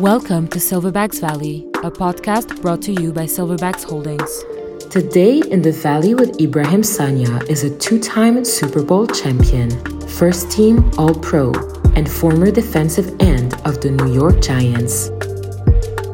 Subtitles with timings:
[0.00, 4.44] Welcome to Silverbacks Valley, a podcast brought to you by Silverbacks Holdings.
[4.90, 9.70] Today in the Valley with Ibrahim Sagna is a two time Super Bowl champion,
[10.08, 11.52] first team All Pro,
[11.94, 15.10] and former defensive end of the New York Giants.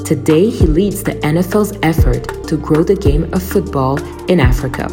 [0.04, 4.90] Today, he leads the NFL's effort to grow the game of football in Africa.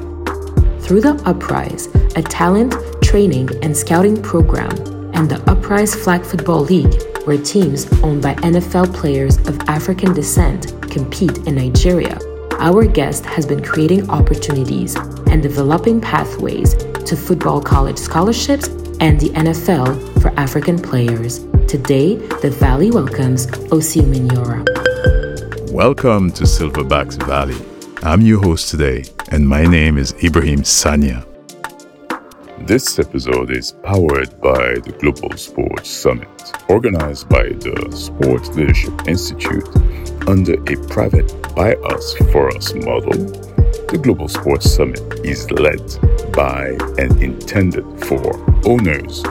[0.80, 2.74] Through the Uprise, a talent,
[3.04, 4.70] training, and scouting program,
[5.18, 6.94] and the Uprise Flag Football League,
[7.26, 12.20] where teams owned by NFL players of African descent compete in Nigeria,
[12.60, 18.68] our guest has been creating opportunities and developing pathways to football college scholarships
[19.00, 21.40] and the NFL for African players.
[21.68, 24.64] Today, the Valley welcomes Osi Umenyiora.
[25.72, 27.58] Welcome to Silverbacks Valley.
[28.04, 31.27] I'm your host today, and my name is Ibrahim Sagna.
[32.62, 36.28] This episode is powered by the Global Sports Summit,
[36.68, 39.68] organized by the Sports Leadership Institute
[40.28, 43.14] under a private by us for us model.
[43.88, 45.82] The Global Sports Summit is led
[46.34, 48.36] by and intended for
[48.68, 49.24] owners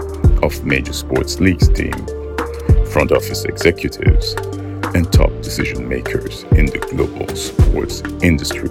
[0.42, 1.92] of major sports leagues team,
[2.86, 4.34] front office executives,
[4.94, 8.70] and top decision makers in the global sports industry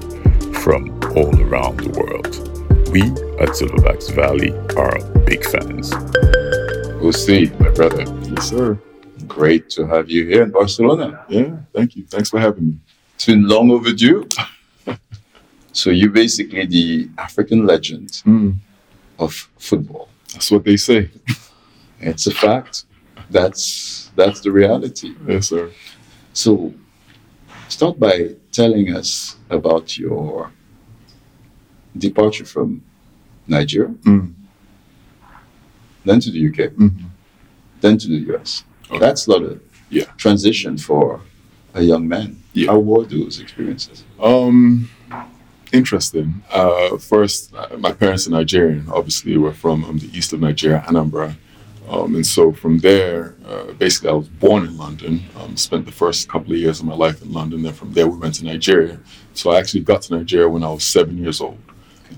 [0.53, 2.54] from all around the world.
[2.95, 3.01] We
[3.43, 5.91] at Silverbacks Valley are big fans.
[7.03, 8.03] Osi, my brother.
[8.31, 8.79] Yes, sir.
[9.27, 11.25] Great to have you here in Barcelona.
[11.27, 12.05] Yeah, thank you.
[12.05, 12.75] Thanks for having me.
[13.15, 14.29] It's been long overdue.
[15.73, 18.55] so you're basically the African legend Mm,
[19.19, 20.07] of football.
[20.31, 21.09] that's what they say.
[21.99, 22.85] It's a fact.
[23.29, 25.15] That's that's the reality.
[25.27, 25.69] Yes, sir.
[26.31, 26.73] So
[27.67, 30.49] start by telling us about your
[31.97, 32.81] departure from
[33.47, 34.33] Nigeria, Mm,
[36.05, 36.91] then to the UK, mhm.
[37.81, 38.63] then to the US.
[38.89, 38.99] Okay.
[38.99, 40.05] That's not a Yeah.
[40.17, 41.21] transition for
[41.73, 42.37] a young man.
[42.53, 42.71] Yeah.
[42.71, 44.03] How were those experiences?
[44.21, 44.89] Um,
[45.71, 46.43] interesting.
[46.51, 48.85] Uh, first, uh, my parents are Nigerian.
[48.91, 51.35] Obviously, we're from um, the east of Nigeria, Anambra.
[51.89, 55.23] Um, and so from there, uh, basically, I was born in London.
[55.39, 57.61] Um, spent the first couple of years of my life in London.
[57.61, 58.99] Then from there, we went to Nigeria.
[59.35, 61.59] So I actually got to Nigeria when I was seven years old.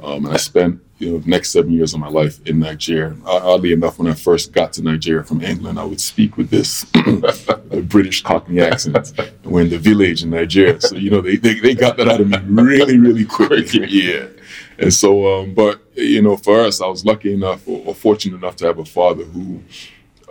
[0.03, 3.15] Um, and I spent you know the next seven years of my life in Nigeria.
[3.25, 6.49] Uh, oddly enough, when I first got to Nigeria from England, I would speak with
[6.49, 6.85] this
[7.83, 9.13] British Cockney accent.
[9.43, 12.21] We're in the village in Nigeria, so you know they, they, they got that out
[12.21, 13.85] of me really really quickly.
[13.97, 14.27] Yeah,
[14.77, 18.37] and so um, but you know for us, I was lucky enough or, or fortunate
[18.37, 19.61] enough to have a father who,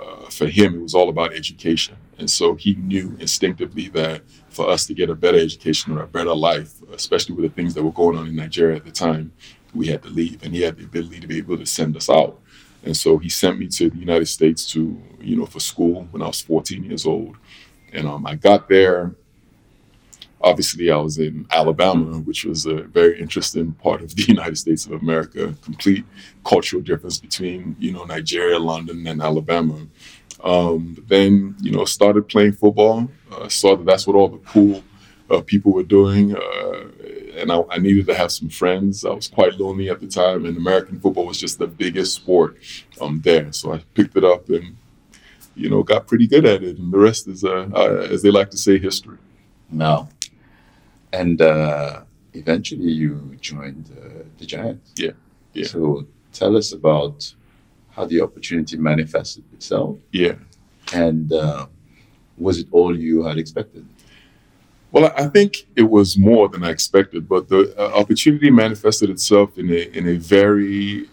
[0.01, 4.23] uh, for him, it was all about education, and so he knew instinctively that
[4.57, 7.75] for us to get a better education or a better life, especially with the things
[7.75, 9.31] that were going on in Nigeria at the time,
[9.75, 12.09] we had to leave, and he had the ability to be able to send us
[12.09, 12.41] out.
[12.83, 16.23] And so he sent me to the United States to, you know, for school when
[16.23, 17.37] I was 14 years old.
[17.93, 19.15] And um, I got there.
[20.41, 24.87] Obviously, I was in Alabama, which was a very interesting part of the United States
[24.87, 25.55] of America.
[25.63, 26.05] Complete
[26.45, 29.87] cultural difference between, you know, Nigeria, London, and Alabama.
[30.43, 33.09] Um, then, you know, started playing football.
[33.33, 34.83] Uh, saw that that's what all the cool
[35.31, 36.37] uh, people were doing.
[36.37, 36.89] Uh,
[37.37, 39.05] and I, I needed to have some friends.
[39.05, 42.57] I was quite lonely at the time, and American football was just the biggest sport
[43.01, 43.53] um, there.
[43.53, 44.77] So I picked it up and,
[45.55, 46.79] you know, got pretty good at it.
[46.79, 49.19] And the rest is, uh, uh, as they like to say, history.
[49.71, 50.09] No.
[51.13, 52.03] And uh,
[52.35, 54.93] eventually you joined uh, the Giants.
[54.97, 55.13] Yeah,
[55.55, 55.67] yeah.
[55.67, 57.35] So tell us about
[57.97, 60.35] how the opportunity manifested itself Yeah.
[60.95, 61.67] and uh,
[62.47, 63.85] was it all you had expected?
[64.93, 69.59] Well, I think it was more than I expected, but the uh, opportunity manifested itself
[69.59, 71.09] in a in a very.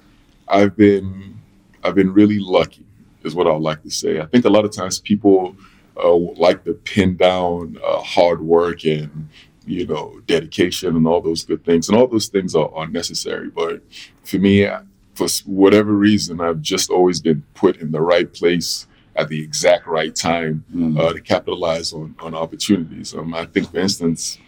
[0.47, 1.39] I've been
[1.83, 2.85] I've been really lucky,
[3.23, 4.19] is what I would like to say.
[4.21, 5.55] I think a lot of times people
[5.97, 6.15] uh,
[6.47, 9.27] like to pin down uh, hard work and
[9.65, 13.49] you know dedication and all those good things, and all those things are, are necessary.
[13.49, 13.81] But
[14.23, 14.55] for me,
[15.13, 19.85] for whatever reason, I've just always been put in the right place at the exact
[19.85, 20.99] right time Mm.
[20.99, 23.13] uh, to capitalize on, on opportunities.
[23.13, 24.39] Um, I think, for instance,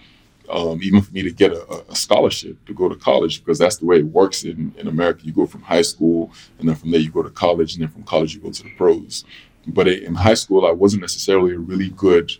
[0.50, 3.78] um, even for me to get a, a- scholarship to go to college, because that's
[3.78, 5.22] the way it works in, in America.
[5.24, 7.89] You go from high school, and then from there you go to college, and then
[7.89, 9.24] from college you go to the pros.
[9.68, 12.31] But in high school, I wasn't necessarily a really good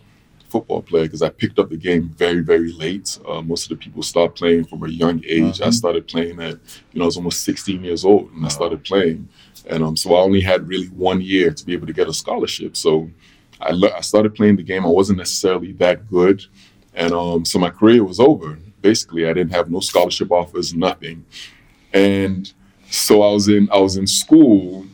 [0.56, 3.20] football player because I picked up the game very, very late.
[3.28, 5.60] Uh, most of the people start playing from a young age.
[5.62, 5.74] I Mhm.
[5.74, 6.56] started playing at,
[6.92, 9.28] you know, I was almost 16 years old when I started playing.
[9.72, 12.14] And um, so I only had really one year to be able to get a
[12.14, 12.78] scholarship.
[12.78, 13.10] So
[13.60, 14.86] I, le- I started playing the game.
[14.86, 16.46] I wasn't necessarily that good.
[16.94, 18.58] And um, so my career was over.
[18.82, 21.26] Basically, I didn't have no scholarship offers, nothing.
[21.94, 22.52] And
[22.90, 24.86] so I was in I was in school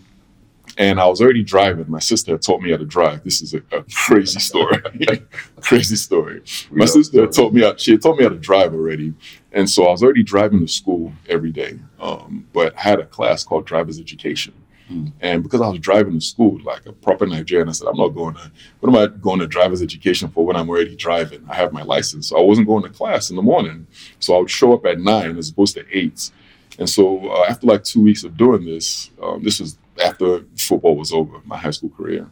[0.82, 1.86] and I was already driving.
[1.88, 3.24] My sister had taught me how to drive.
[3.24, 4.82] This is a, a crazy story.
[5.62, 6.42] crazy story.
[6.72, 9.14] My sister had taught me how, she had taught me how to drive already.
[9.52, 11.80] And so I was already driving to school every day.
[12.00, 14.56] Um, but I had a class called driver's education.
[14.88, 15.10] Hmm.
[15.20, 18.10] And because I was driving to school like a proper Nigerian, I said, I'm not
[18.10, 21.46] going to, what am I going to driver's education for when I'm already driving?
[21.48, 22.30] I have my license.
[22.30, 23.86] So I wasn't going to class in the morning.
[24.18, 26.32] So I would show up at nine as opposed to eight.
[26.80, 30.96] And so uh, after like two weeks of doing this, um, this was after football
[30.96, 32.30] was over, my high school career.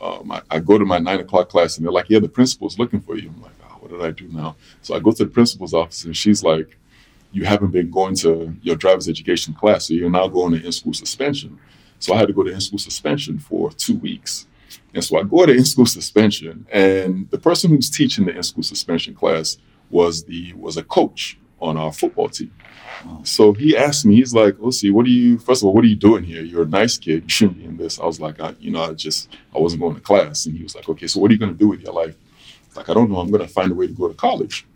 [0.00, 2.78] Um, I, I, go to my nine o'clock class and they're like, yeah, the principal's
[2.78, 3.30] looking for you.
[3.30, 4.56] I'm like, oh, what did I do now?
[4.82, 6.76] So I go to the principal's office and she's like,
[7.32, 10.94] you haven't been going to your driver's education class, so you're now going to in-school
[10.94, 11.58] suspension.
[11.98, 14.46] So I had to go to in-school suspension for two weeks.
[14.94, 19.14] And so I go to in-school suspension, and the person who's teaching the in-school suspension
[19.14, 19.58] class
[19.90, 22.52] was the was a coach on our football team.
[23.24, 25.38] So he asked me, he's like, "Let's see, what are you?
[25.38, 26.42] First of all, what are you doing here?
[26.42, 27.24] You're a nice kid.
[27.24, 29.82] You shouldn't be in this." I was like, I, "You know, I just I wasn't
[29.82, 31.68] going to class." And he was like, "Okay, so what are you going to do
[31.68, 32.16] with your life?"
[32.74, 33.18] Like, I don't know.
[33.18, 34.66] I'm going to find a way to go to college.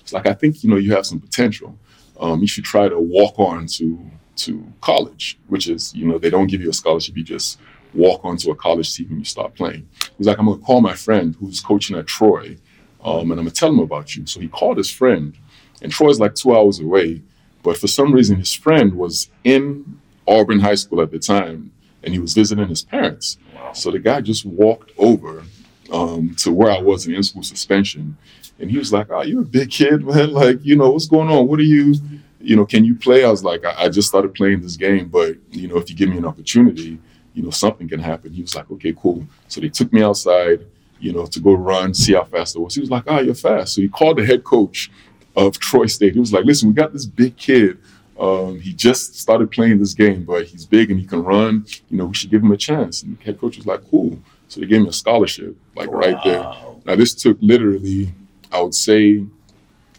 [0.00, 1.78] It's like I think you know you have some potential.
[2.20, 6.30] Um, you should try to walk on to to college, which is you know they
[6.30, 7.16] don't give you a scholarship.
[7.16, 7.58] You just
[7.94, 9.88] walk onto a college team and you start playing.
[10.18, 12.56] He's like, I'm going to call my friend who's coaching at Troy,
[13.04, 14.26] um, and I'm going to tell him about you.
[14.26, 15.36] So he called his friend,
[15.82, 17.22] and Troy's like two hours away
[17.64, 19.98] but for some reason, his friend was in
[20.28, 21.72] Auburn High School at the time,
[22.04, 23.38] and he was visiting his parents.
[23.72, 25.42] So the guy just walked over
[25.90, 28.16] um, to where I was in in-school suspension,
[28.60, 30.32] and he was like, "Oh, you're a big kid, man.
[30.32, 31.48] Like, you know, what's going on?
[31.48, 31.94] What are you,
[32.38, 35.08] you know, can you play?" I was like, I, I just started playing this game,
[35.08, 36.98] but you know, if you give me an opportunity,
[37.32, 40.66] you know, something can happen." He was like, "Okay, cool." So they took me outside,
[41.00, 42.74] you know, to go run, see how fast I was.
[42.74, 44.90] He was like, "Ah, oh, you're fast." So he called the head coach
[45.36, 46.14] of Troy State.
[46.14, 47.78] He was like, listen, we got this big kid.
[48.18, 51.66] Um, he just started playing this game, but he's big and he can run.
[51.90, 53.02] You know, we should give him a chance.
[53.02, 54.18] And the head coach was like, cool.
[54.48, 55.98] So they gave me a scholarship, like wow.
[55.98, 56.54] right there.
[56.84, 58.12] Now, this took literally,
[58.52, 59.24] I would say,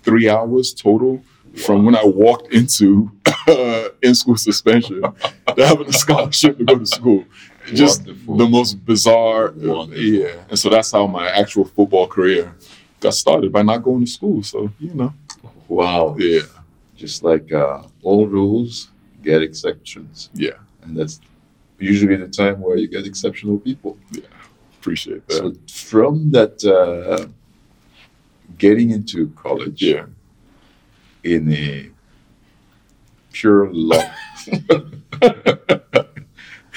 [0.04, 1.24] three hours total wow.
[1.58, 3.12] from when I walked into
[3.48, 7.26] uh, in school suspension to having a scholarship to go to school.
[7.74, 8.38] Just Wonderful.
[8.38, 9.48] the most bizarre.
[9.48, 10.44] Uh, yeah.
[10.50, 12.56] And so that's how my actual football career
[13.00, 14.44] got started by not going to school.
[14.44, 15.14] So, you know.
[15.68, 16.16] Wow.
[16.18, 16.42] Yeah.
[16.96, 18.90] Just like uh, all rules
[19.24, 20.30] get exceptions.
[20.34, 20.58] Yeah.
[20.84, 21.20] And that's
[21.80, 23.98] usually the time where you get exceptional people.
[24.12, 24.24] Yeah.
[24.80, 25.34] Appreciate that.
[25.34, 27.28] So from that uh,
[28.58, 30.06] getting into college yeah.
[31.24, 31.90] in a
[33.34, 34.14] pure luck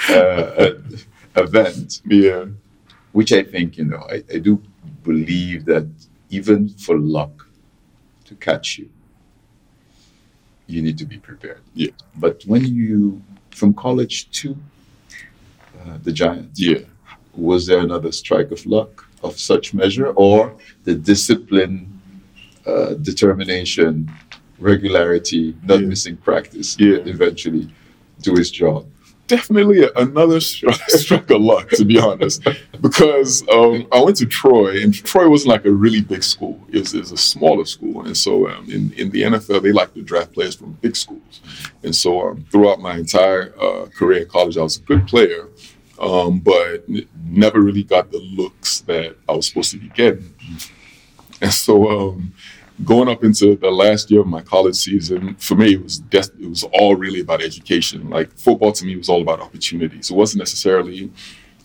[0.08, 0.70] uh,
[1.36, 2.00] event.
[2.06, 2.46] Yeah.
[3.12, 4.62] Which I think, you know, I, I do
[5.02, 5.88] believe that
[6.30, 7.47] even for luck
[8.28, 8.88] to catch you,
[10.66, 11.62] you need to be prepared.
[11.74, 11.92] Yeah.
[12.16, 14.56] But when you, from college to
[15.80, 16.80] uh, the Giants, yeah,
[17.34, 18.92] was there another strike of luck
[19.22, 20.54] of such measure, or
[20.84, 21.76] the discipline,
[22.66, 24.10] uh, determination,
[24.58, 25.86] regularity, not yeah.
[25.86, 26.98] missing practice, yeah.
[27.14, 27.64] eventually
[28.22, 28.86] do his job?
[29.28, 30.40] Definitely another
[30.88, 32.42] stroke of luck, to be honest,
[32.80, 36.60] because um, I went to Troy, and Troy wasn't like a really big school.
[36.70, 39.72] It was, it was a smaller school, and so um, in in the NFL, they
[39.72, 41.40] like to draft players from big schools,
[41.84, 45.48] and so um, throughout my entire uh, career in college, I was a good player,
[46.00, 46.84] um, but
[47.24, 50.34] never really got the looks that I was supposed to be getting,
[51.40, 52.32] and so um,
[52.84, 56.32] going up into the last year of my college season, for me, it was des-
[56.40, 58.08] it was all really about education.
[58.08, 60.10] Like football to me was all about opportunities.
[60.10, 61.10] It wasn't necessarily,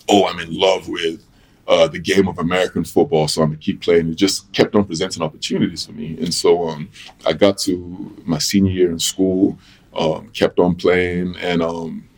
[0.10, 1.24] oh, I'm in love with
[1.68, 4.10] uh, the game of American football, so I'm gonna keep playing.
[4.10, 6.90] It just kept on presenting opportunities for me, and so um,
[7.26, 9.58] I got to my senior year in school,
[9.96, 12.10] um, kept on playing, and um,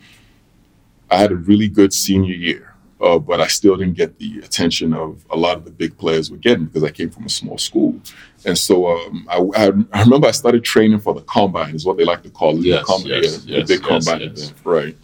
[1.12, 2.72] I had a really good senior year.
[3.02, 6.32] Uh, but I still didn't get the attention of a lot of the big players
[6.32, 8.00] were getting because I came from a small school.
[8.46, 11.98] And so um, I, I, I, remember I started training for the combine, is what
[11.98, 12.64] they like to call it.
[12.64, 14.96] Yes, the combine, yes, yeah, yes, the big combine event, right?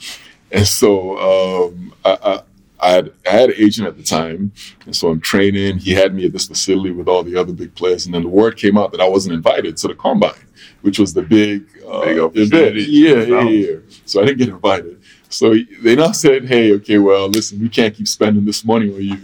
[0.52, 1.18] And so
[1.68, 2.42] um, I,
[2.80, 4.52] I, had, I had an agent at the time,
[4.86, 5.80] and so I'm training.
[5.80, 8.30] He had me at this facility with all the other big players, and then the
[8.30, 10.34] word came out that I wasn't invited to the combine,
[10.82, 12.76] which was the big, uh, big event.
[12.76, 13.76] Yeah, yeah, yeah.
[14.06, 15.02] So I didn't get invited.
[15.30, 19.02] So they now said, "Hey, okay, well, listen, we can't keep spending this money on
[19.02, 19.18] you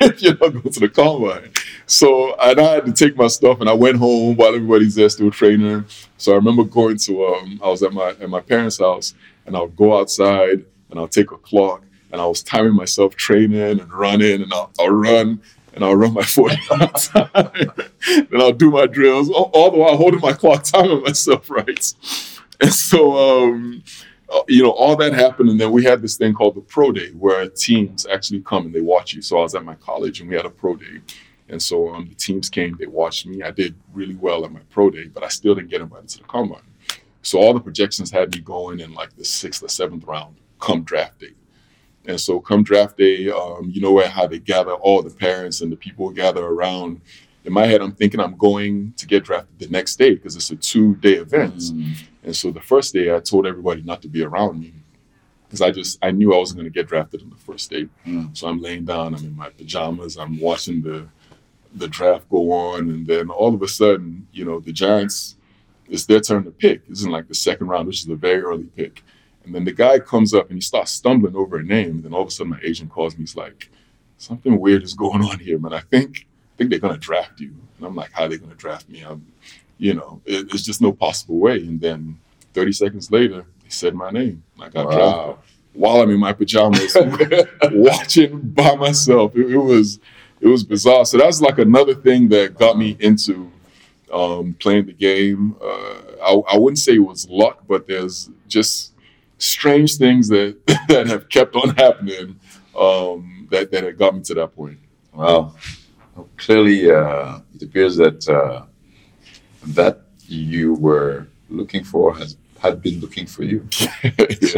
[0.00, 1.50] if you're not going to the combine."
[1.86, 5.08] So and I had to take my stuff and I went home while everybody's there
[5.08, 5.84] still training.
[6.16, 9.14] So I remember going to um, I was at my at my parents' house
[9.46, 11.82] and I'll go outside and I'll take a clock
[12.12, 15.40] and I was timing myself training and running and I'll, I'll run
[15.74, 17.28] and I'll run my 40 time.
[18.04, 21.94] then I'll do my drills all, all the while holding my clock, timing myself right.
[22.60, 23.82] And so um,
[24.48, 27.10] you know, all that happened, and then we had this thing called the pro day,
[27.10, 29.22] where teams actually come and they watch you.
[29.22, 31.00] So I was at my college, and we had a pro day,
[31.48, 33.42] and so um, the teams came, they watched me.
[33.42, 36.18] I did really well at my pro day, but I still didn't get invited to
[36.18, 36.62] the combine.
[37.22, 40.82] So all the projections had me going in like the sixth or seventh round, come
[40.82, 41.32] draft day.
[42.06, 45.62] And so come draft day, um, you know where how they gather all the parents
[45.62, 47.00] and the people gather around.
[47.44, 50.50] In my head, I'm thinking I'm going to get drafted the next day because it's
[50.50, 51.56] a two day event.
[51.56, 51.94] Mm.
[52.24, 54.72] And so the first day, I told everybody not to be around me
[55.46, 57.86] because I just I knew I wasn't going to get drafted on the first day.
[58.06, 58.36] Mm.
[58.36, 61.06] So I'm laying down, I'm in my pajamas, I'm watching the
[61.74, 65.36] the draft go on, and then all of a sudden, you know, the Giants,
[65.88, 66.82] it's their turn to pick.
[66.88, 69.02] It's in like the second round, which is a very early pick.
[69.44, 71.90] And then the guy comes up and he starts stumbling over a name.
[71.90, 73.22] And then all of a sudden, my agent calls me.
[73.22, 73.70] He's like,
[74.16, 75.74] "Something weird is going on here, man.
[75.74, 78.88] I think think they're gonna draft you." And I'm like, "How are they gonna draft
[78.88, 79.26] me?" I'm,
[79.78, 81.58] you know, it, it's just no possible way.
[81.58, 82.18] And then
[82.52, 84.42] 30 seconds later, they said my name.
[84.60, 85.36] I got drafted
[85.74, 86.96] while I'm in my pajamas,
[87.72, 89.36] watching by myself.
[89.36, 89.98] It, it was
[90.40, 91.04] it was bizarre.
[91.04, 93.50] So that's like another thing that got me into
[94.12, 95.56] um, playing the game.
[95.60, 98.92] Uh, I, I wouldn't say it was luck, but there's just
[99.38, 100.56] strange things that
[100.88, 102.38] that have kept on happening
[102.78, 104.78] um, that that had got me to that point.
[105.12, 105.56] Well,
[106.36, 108.64] clearly, uh, it appears that uh,
[109.68, 113.66] that you were looking for has had been looking for you.
[114.02, 114.10] yeah,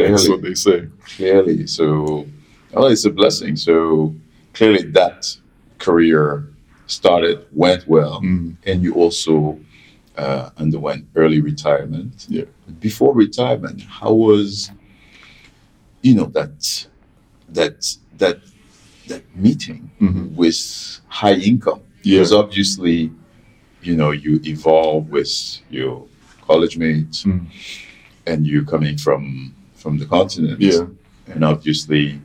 [0.09, 0.87] that's what they say.
[1.15, 2.25] Clearly, so
[2.71, 3.55] well, it's a blessing.
[3.55, 4.15] So
[4.53, 5.35] clearly, that
[5.79, 6.47] career
[6.87, 8.55] started went well, Mm.
[8.65, 9.59] and you also
[10.17, 12.25] uh, underwent early retirement.
[12.29, 12.45] Yeah.
[12.79, 14.71] Before retirement, how was
[16.01, 16.87] you know that
[17.49, 18.39] that that
[19.07, 20.35] that meeting Mhm.
[20.35, 20.59] with
[21.07, 21.81] high income?
[22.03, 22.17] Yeah.
[22.19, 23.11] Because obviously,
[23.81, 25.33] you know, you evolve with
[25.69, 26.05] your
[26.47, 27.45] college mates, Mm.
[28.25, 30.59] and you coming from from the continent.
[30.59, 30.85] Yeah.
[31.33, 32.19] And obviously,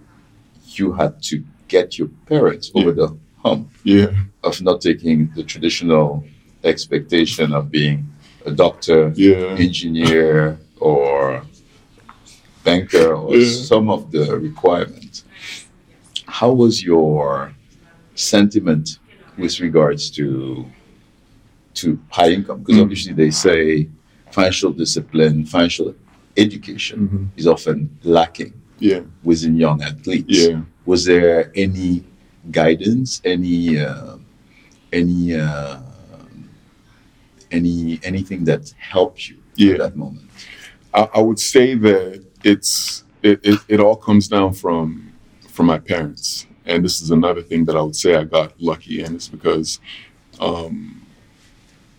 [0.77, 3.09] you had to get your parents over the
[3.45, 4.11] hump Yeah.
[4.43, 6.25] of not taking the traditional
[6.65, 7.99] expectation of being
[8.47, 9.57] a doctor, Yeah.
[9.67, 11.43] engineer, or
[12.65, 13.63] banker, or Yeah.
[13.73, 15.02] some of the requirements.
[16.39, 17.53] How was your
[18.15, 18.99] sentiment
[19.37, 20.65] with regards to
[21.75, 22.59] to high income?
[22.61, 22.83] Because Mm.
[22.85, 23.89] obviously they say
[24.31, 25.95] financial discipline, financial
[26.45, 27.39] education Mhm.
[27.41, 29.01] is often lacking Yeah.
[29.23, 30.39] within young athletes.
[30.49, 30.61] Yeah.
[30.87, 32.05] Was there any
[32.51, 34.17] guidance, any uh,
[35.01, 35.77] any uh,
[37.51, 39.73] any anything that helped you Yeah.
[39.75, 40.29] at that moment?
[40.95, 45.12] I, I would say that it's it, it, it all comes down from
[45.53, 49.03] from my parents, and this is another thing that I would say I got lucky
[49.05, 49.81] in is because
[50.41, 51.07] um,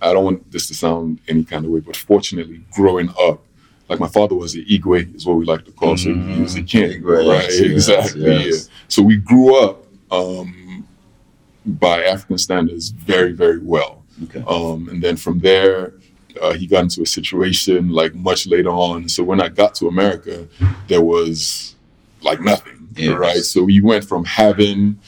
[0.02, 3.44] I don't want this to sound any kind of way, but fortunately, growing up,
[3.90, 6.56] like my father was an Igwe, is what we like to call, so he was
[6.56, 7.44] a king, Igwe, right?
[7.44, 8.22] yes, yes, exactly.
[8.26, 8.68] yes.
[8.68, 8.74] Yeah.
[8.88, 10.88] So we grew up um,
[11.66, 14.04] by African standards very, very well.
[14.24, 14.44] Okay.
[14.48, 15.94] Um, and then from there,
[16.42, 19.08] uh, he got into a situation like much later on.
[19.10, 20.48] So when I got to America,
[20.88, 21.76] there was
[22.22, 23.18] like nothing, Yes.
[23.18, 23.38] right?
[23.38, 25.00] So you went from having,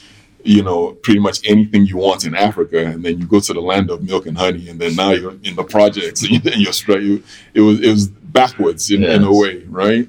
[0.44, 3.62] you know, pretty much anything you want in Africa, and then you go to the
[3.62, 7.04] land of milk and honey, and then now you're in the projects and you're, straight.
[7.04, 7.24] You,
[7.54, 10.08] it was it was backwards in, in a way, right?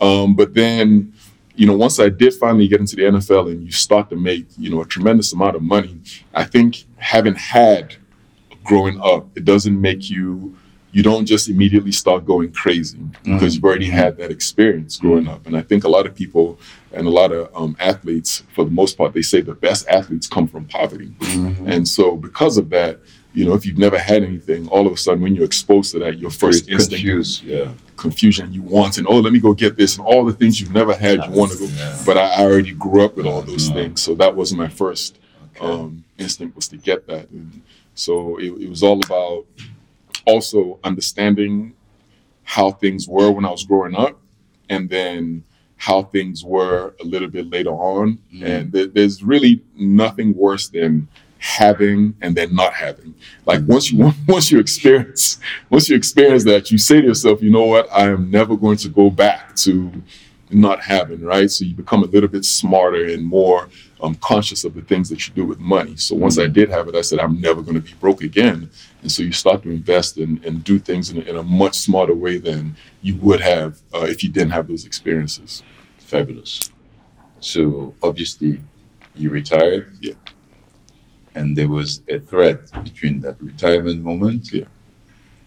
[0.00, 1.12] Um, but then
[1.58, 4.46] you know, once I did finally get into the NFL and you start to make,
[4.56, 6.00] you know, a tremendous amount of money,
[6.32, 7.96] I think having had
[8.62, 10.56] growing up, it doesn't make you,
[10.92, 15.46] you don't just immediately start going crazy because you've already had that experience growing up.
[15.46, 16.58] And I think a lot of people
[16.92, 20.26] and a lot of um, athletes, for the most part, they say the best athletes
[20.26, 21.12] come from poverty.
[21.66, 23.00] And so because of that,
[23.34, 25.98] you know, if you've never had anything, all of a sudden when you're exposed to
[26.00, 27.42] that, your first Very instinct confused.
[27.44, 27.68] Yeah.
[27.98, 30.72] confusion you want and oh let me go get this and all the things you've
[30.72, 32.00] never had you want to go Yeah.
[32.06, 35.18] but I, I already grew up with all those things so that was my first
[35.56, 35.66] Okay.
[35.66, 37.60] um, instinct was to get that and
[37.96, 39.46] so it, it was all about
[40.28, 41.74] also understanding
[42.44, 44.20] how things were when I was growing up
[44.68, 45.42] and then
[45.76, 48.18] how things were a little bit later on.
[48.34, 48.44] Mm.
[48.44, 51.08] and there, there's really nothing worse than
[51.38, 53.14] having and then not having.
[53.46, 55.38] Like once you once you experience
[55.70, 57.88] once you experience that you say to yourself you know what?
[57.92, 60.02] I am never going to go back to
[60.50, 61.50] not having right?
[61.50, 63.68] So you become a little bit smarter and more
[64.00, 66.88] um, conscious of the things that you do with money so once i did have
[66.88, 68.70] it i said i'm never going to be broke again
[69.02, 71.76] and so you start to invest and, and do things in a, in a much
[71.76, 75.62] smarter way than you would have uh, if you didn't have those experiences
[76.08, 76.70] Fabulous.
[77.40, 78.62] So obviously,
[79.14, 79.92] you retired.
[80.00, 80.14] Yeah.
[81.34, 84.50] And there was a thread between that retirement moment.
[84.50, 84.64] Yeah.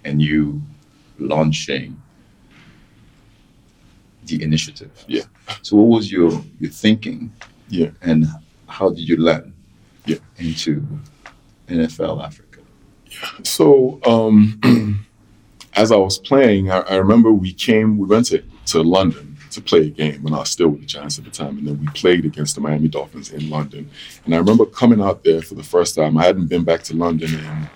[0.06, 0.62] And you
[1.18, 2.00] launching
[4.26, 5.04] the initiative.
[5.08, 5.24] Yeah.
[5.64, 6.30] So what was your
[6.60, 7.34] your thinking?
[7.68, 7.90] Yeah.
[8.04, 8.28] And
[8.72, 9.54] how did you land
[10.06, 10.18] Yeah.
[10.38, 10.86] into
[11.68, 12.60] NFL Africa?
[13.44, 14.60] So, um,
[15.76, 19.62] as I was playing, I, I remember we came, we went to, to London to
[19.62, 21.58] play a game when I was still with the Giants at the time.
[21.58, 23.90] And then we played against the Miami Dolphins in London.
[24.26, 26.18] And I remember coming out there for the first time.
[26.18, 27.70] I hadn't been back to London in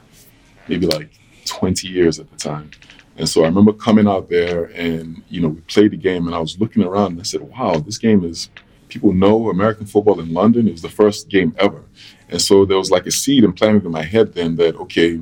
[0.70, 1.10] maybe like
[1.46, 2.72] 20 years at the time.
[3.18, 6.36] And so I remember coming out there and, you know, we played the game and
[6.36, 8.50] I was looking around and I said, wow, this game is,
[8.90, 10.68] people know American football in London.
[10.68, 11.84] It was the first game ever.
[12.30, 15.22] And so there was like a seed implanted in my head then that, okay,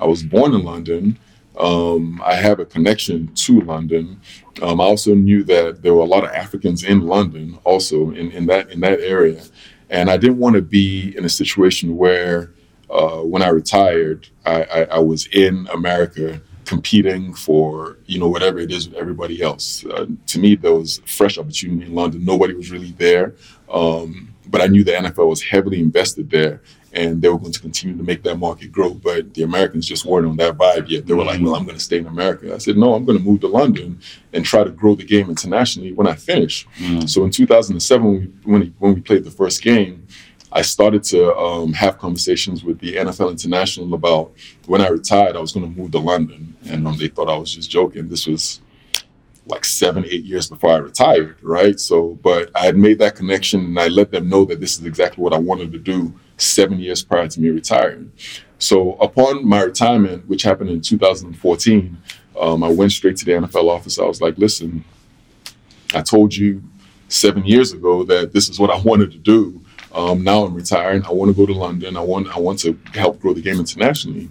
[0.00, 1.18] I was born in London.
[1.58, 4.20] Um, I have a connection to London.
[4.62, 8.30] Um, I also knew that there were a lot of Africans in London, also in,
[8.32, 9.42] in that in that area,
[9.90, 12.52] and I didn't want to be in a situation where,
[12.88, 18.58] uh, when I retired, I, I, I was in America competing for you know whatever
[18.58, 19.84] it is with everybody else.
[19.84, 22.24] Uh, to me, there was fresh opportunity in London.
[22.24, 23.34] Nobody was really there,
[23.70, 27.60] um, but I knew the NFL was heavily invested there, and they were going to
[27.60, 28.94] continue to make that market grow.
[28.94, 31.06] But the Americans just weren't on that vibe yet.
[31.06, 33.18] They were like, "Well, I'm going to stay in America." I said, "No, I'm going
[33.18, 34.00] to move to London
[34.32, 36.66] and try to grow the game internationally when I finish."
[37.06, 40.01] So in 2007, when, we, when we played the first game,
[40.54, 44.32] I started to um, have conversations with the NFL International about
[44.66, 47.36] when I retired, I was going to move to London, and um, they thought I
[47.36, 48.08] was just joking.
[48.08, 48.60] This was
[49.46, 51.80] like seven, eight years before I retired, right?
[51.80, 54.84] So, but I had made that connection, and I let them know that this is
[54.84, 58.12] exactly what I wanted to do seven years prior to me retiring.
[58.58, 61.96] So, upon my retirement, which happened in 2014,
[62.38, 63.98] um, I went straight to the NFL office.
[63.98, 64.84] I was like, "Listen,
[65.94, 66.62] I told you
[67.08, 69.61] seven years ago that this is what I wanted to do."
[69.94, 71.04] Um, now I'm retiring.
[71.04, 71.96] I want to go to London.
[71.96, 74.30] I want I want to help grow the game internationally.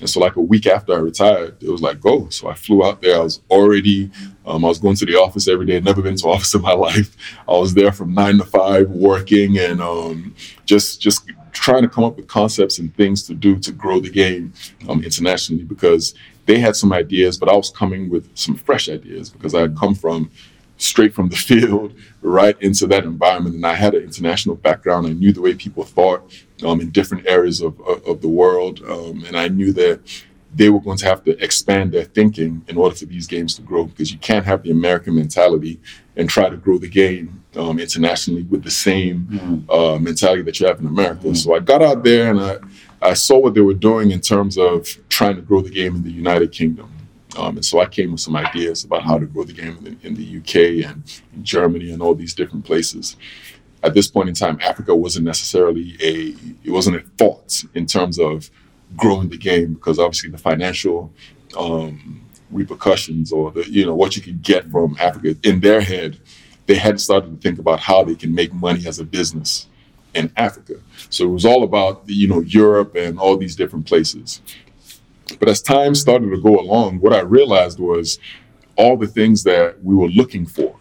[0.00, 2.28] And so, like a week after I retired, it was like go.
[2.30, 3.16] So I flew out there.
[3.16, 4.10] I was already,
[4.46, 5.76] um, I was going to the office every day.
[5.76, 7.16] I'd never been to office in my life.
[7.46, 12.04] I was there from nine to five, working and um, just just trying to come
[12.04, 14.52] up with concepts and things to do to grow the game
[14.88, 15.64] um, internationally.
[15.64, 16.14] Because
[16.46, 19.76] they had some ideas, but I was coming with some fresh ideas because I had
[19.76, 20.30] come from
[20.82, 23.54] straight from the field right into that environment.
[23.54, 25.06] And I had an international background.
[25.06, 28.82] I knew the way people thought um, in different areas of, of, of the world.
[28.82, 30.00] Um, and I knew that
[30.54, 33.62] they were going to have to expand their thinking in order for these games to
[33.62, 35.80] grow because you can't have the American mentality
[36.16, 40.66] and try to grow the game um, internationally with the same uh, mentality that you
[40.66, 41.34] have in America.
[41.34, 42.58] So I got out there and I,
[43.00, 46.02] I saw what they were doing in terms of trying to grow the game in
[46.02, 46.92] the United Kingdom.
[47.36, 49.84] Um, and so I came with some ideas about how to grow the game in
[49.84, 51.04] the, in the UK and
[51.44, 53.16] Germany and all these different places.
[53.82, 58.18] At this point in time, Africa wasn't necessarily a it wasn't a thought in terms
[58.18, 58.50] of
[58.96, 61.12] growing the game because obviously the financial
[61.58, 66.20] um, repercussions or the you know what you could get from Africa in their head,
[66.66, 69.66] they hadn't started to think about how they can make money as a business
[70.14, 70.74] in Africa.
[71.10, 74.42] So it was all about you know Europe and all these different places.
[75.38, 78.18] But as time started to go along, what I realized was
[78.76, 80.76] all the things that we were looking for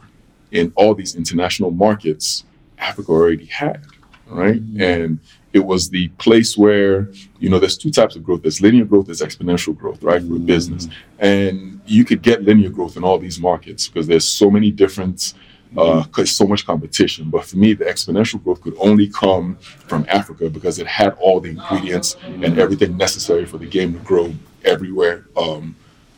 [0.52, 2.46] in all these international markets,
[2.78, 3.86] Africa already had,
[4.28, 4.62] right?
[4.62, 4.82] Mm-hmm.
[4.82, 5.20] And
[5.54, 7.10] it was the place where,
[7.40, 8.42] you know, there's two types of growth.
[8.42, 10.46] There's linear growth, there's exponential growth, right, for a mm-hmm.
[10.46, 10.88] business.
[11.20, 15.34] And you could get linear growth in all these markets because there's so many different
[15.78, 17.30] uh, cause so much competition.
[17.30, 21.40] But for me, the exponential growth could only come from Africa because it had all
[21.40, 24.34] the ingredients and everything necessary for the game to grow
[24.66, 25.76] everywhere um,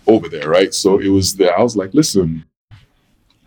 [0.07, 0.73] over there, right?
[0.73, 1.57] So it was there.
[1.57, 2.45] I was like, listen,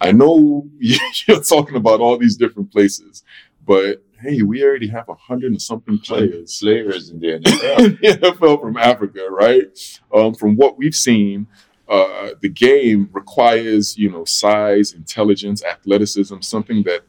[0.00, 3.24] I know you're talking about all these different places,
[3.66, 7.78] but hey, we already have a hundred and something players Players in the NFL.
[7.78, 10.00] in the NFL from Africa, right?
[10.14, 11.46] Um, from what we've seen,
[11.88, 17.02] uh, the game requires you know size, intelligence, athleticism, something that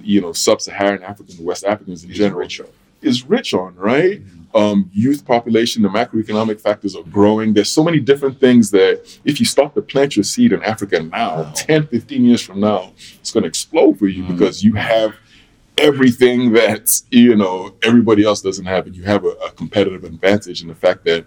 [0.00, 2.60] you know sub-Saharan Africans, West Africans in Is general rich
[3.02, 4.22] is rich on, right?
[4.54, 7.52] Um, youth population, the macroeconomic factors are growing.
[7.52, 11.02] There's so many different things that if you start to plant your seed in Africa
[11.02, 15.14] now, 10, 15 years from now, it's going to explode for you because you have
[15.78, 18.86] everything that, you know, everybody else doesn't have.
[18.86, 21.24] And you have a, a competitive advantage in the fact that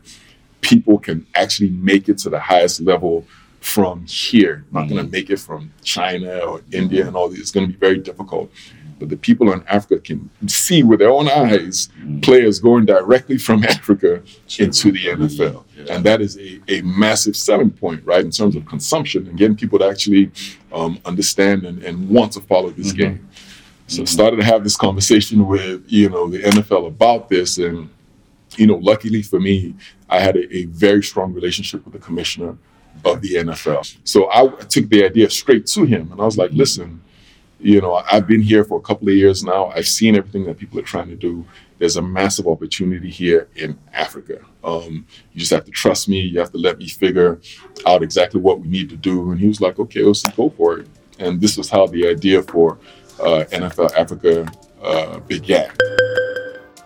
[0.65, 3.23] people can actually make it to the highest level
[3.59, 4.65] from here.
[4.71, 5.11] Not going to mm-hmm.
[5.11, 7.39] make it from China or India and all these.
[7.39, 8.51] It's going to be very difficult.
[8.97, 12.23] But the people in Africa can see with their own eyes mm.
[12.23, 14.23] players going directly from Africa
[14.57, 15.63] into the NFL.
[15.89, 19.57] And that is a, a massive selling point, right, in terms of consumption and getting
[19.57, 20.31] people to actually
[20.71, 23.01] um, understand and, and want to follow this mm-hmm.
[23.01, 23.29] game.
[23.87, 24.05] So I mm-hmm.
[24.05, 27.59] started to have this conversation with, you know, the NFL about this.
[27.59, 27.89] And,
[28.57, 29.75] you know, luckily for me,
[30.09, 32.57] I had a, a very strong relationship with the commissioner
[33.03, 33.97] of the NFL.
[34.03, 37.01] So I took the idea straight to him, and I was like, "Listen,
[37.59, 39.67] you know, I've been here for a couple of years now.
[39.67, 41.45] I've seen everything that people are trying to do.
[41.77, 44.39] There's a massive opportunity here in Africa.
[44.63, 46.21] Um, you just have to trust me.
[46.21, 47.39] You have to let me figure
[47.85, 50.79] out exactly what we need to do." And he was like, "Okay, let's go for
[50.79, 50.87] it."
[51.19, 52.77] And this was how the idea for
[53.19, 55.71] uh, NFL Africa uh, began.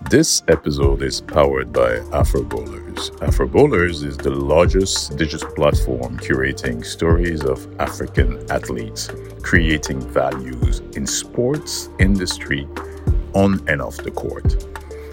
[0.10, 3.12] This episode is powered by Afroballers.
[3.22, 9.12] Afro Bowlers is the largest digital platform curating stories of African athletes,
[9.44, 12.68] creating values in sports, industry,
[13.36, 14.46] on and off the court.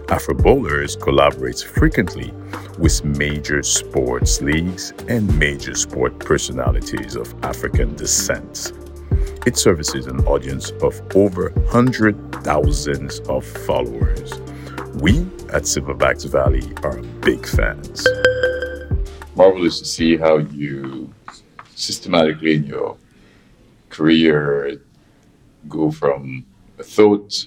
[0.08, 2.32] Afroballers collaborates frequently
[2.78, 8.72] with major sports leagues and major sport personalities of African descent.
[9.44, 14.40] It services an audience of over 100,000 of followers
[14.96, 15.20] we
[15.52, 18.06] at Silverbacks Valley are big fans.
[19.34, 21.12] Marvelous to see how you
[21.74, 22.96] systematically in your
[23.90, 24.80] career
[25.68, 26.44] go from
[26.78, 27.46] a thought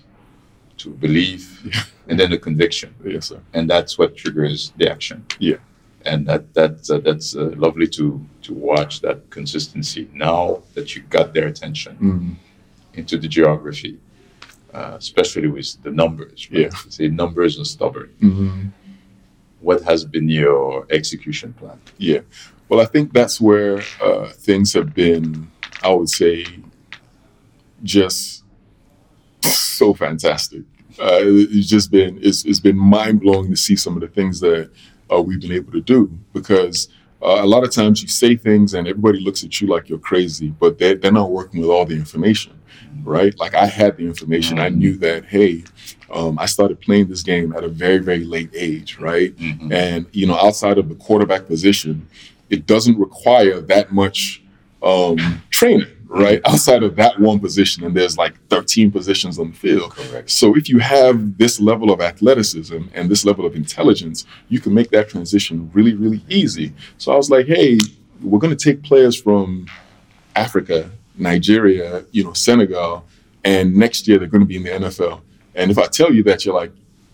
[0.77, 1.81] to a belief Yeah.
[2.07, 2.93] and then a conviction.
[3.03, 3.39] Yes, sir.
[3.53, 5.25] And that's what triggers the action.
[5.39, 5.57] Yeah.
[6.05, 11.01] And that, that uh, that's uh, lovely to, to watch that consistency now that you
[11.09, 12.35] got their attention Mm,
[12.93, 13.99] into the geography,
[14.73, 16.49] uh, especially with the numbers.
[16.51, 16.61] Right?
[16.61, 16.69] Yeah.
[16.89, 18.13] Say numbers are stubborn.
[18.21, 18.71] mhm.
[19.61, 21.79] What has been your execution plan?
[21.97, 22.21] Yeah.
[22.69, 25.51] Well, I think that's where uh, things have been,
[25.83, 26.45] I would say,
[27.83, 28.43] just
[29.41, 30.61] so fantastic.
[30.99, 34.39] Uh, it's just been it's, it's been mind blowing to see some of the things
[34.41, 34.69] that
[35.11, 36.89] uh, we've been able to do because
[37.21, 39.97] uh, a lot of times you say things and everybody looks at you like you're
[39.99, 42.57] crazy, but they're, they're not working with all the information,
[43.03, 43.37] right?
[43.39, 44.59] Like I had the information.
[44.59, 45.63] I knew that, hey,
[46.11, 49.35] um, I started playing this game at a very, very late age, right?
[49.37, 49.71] Mhm.
[49.71, 52.07] And, you know, outside of the quarterback position,
[52.49, 54.41] it doesn't require that much
[54.81, 56.39] um, training, right?
[56.45, 59.91] Outside of that one position, and there's like 13 positions on the field.
[59.91, 60.29] Correct.
[60.29, 64.73] So if you have this level of athleticism and this level of intelligence, you can
[64.73, 66.71] make that transition really, really easy.
[66.97, 67.77] So I was like, hey,
[68.21, 69.67] we're going to take players from
[70.35, 73.05] Africa, Nigeria, you know, Senegal,
[73.43, 75.21] and next year they're going to be in the NFL.
[75.55, 76.71] And if I tell you that, you're like,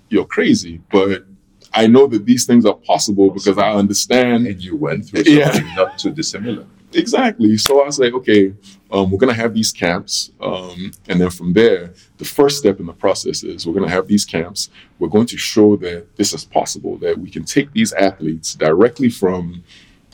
[0.10, 0.82] you're crazy.
[0.92, 1.26] But
[1.74, 5.52] I know that these things are possible because I understand And you went through Yeah.
[5.52, 6.66] something not too dissimilar.
[6.94, 7.58] Exactly.
[7.58, 8.54] So I was like, okay,
[8.92, 10.32] um, we're going to have these camps.
[10.40, 13.92] Um, and then from there, the first step in the process is we're going to
[13.94, 14.70] have these camps.
[15.00, 19.10] We're going to show that this is possible, that we can take these athletes directly
[19.10, 19.64] from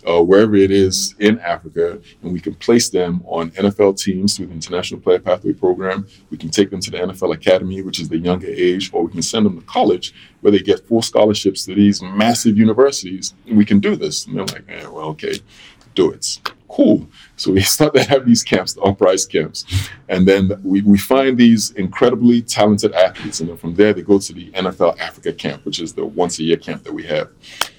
[0.08, 4.48] uh, wherever it is in Africa and we can place them on NFL teams through
[4.48, 6.08] the International Player Pathway Program.
[6.30, 9.12] We can take them to the NFL Academy, which is the younger age, or we
[9.12, 13.34] can send them to college where they get full scholarships to these massive universities.
[13.48, 14.26] And we can do this.
[14.26, 15.40] And they're like, eh, well, okay,
[15.96, 16.40] do it.
[16.72, 17.08] Cool.
[17.36, 19.66] So we start to have these camps, the uprise camps.
[20.08, 23.40] And then we, we find these incredibly talented athletes.
[23.40, 26.40] And then from there, they go to the NFL Africa camp, which is the once
[26.40, 27.30] a year camp that we have.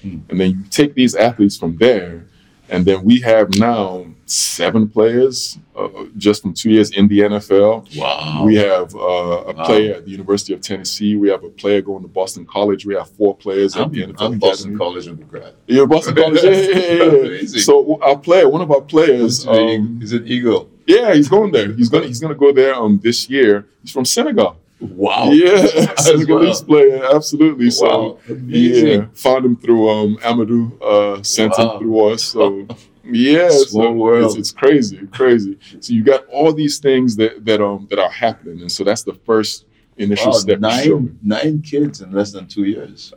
[0.01, 0.19] Hmm.
[0.29, 2.27] And then you take these athletes from there.
[2.69, 7.97] And then we have now seven players uh, just from two years in the NFL.
[7.97, 8.43] Wow.
[8.45, 9.65] We have uh, a Wow.
[9.65, 11.15] player at the University of Tennessee.
[11.15, 12.85] We have a player going to Boston College.
[12.85, 14.77] We have four players at I'm, the NFL I'm Boston Academy.
[14.77, 15.53] College undergrad.
[15.67, 16.39] You're Boston College.
[16.43, 17.41] Yeah, yeah, yeah, yeah.
[17.59, 20.69] So our player, one of our players, Is it, um, is it Eagle?
[20.87, 21.71] yeah, he's going there.
[21.73, 23.65] He's gonna he's gonna go there um this year.
[23.81, 24.57] He's from Senegal.
[24.81, 25.29] Wow.
[25.31, 25.65] Yeah,
[25.97, 26.89] Senegalese well.
[26.89, 27.71] player, absolutely.
[27.71, 28.87] So Amazing.
[28.87, 31.73] yeah, found him through um Amadou, uh, sent Wow.
[31.73, 32.23] him through us.
[32.23, 32.67] So
[33.03, 34.13] yeah, so.
[34.25, 35.57] It's, it's crazy, crazy.
[35.79, 39.03] So you got all these things that that um that are happening, and so that's
[39.03, 39.65] the first
[39.97, 40.59] initial Wow, step.
[40.59, 43.13] nine, nine kids in less than two years.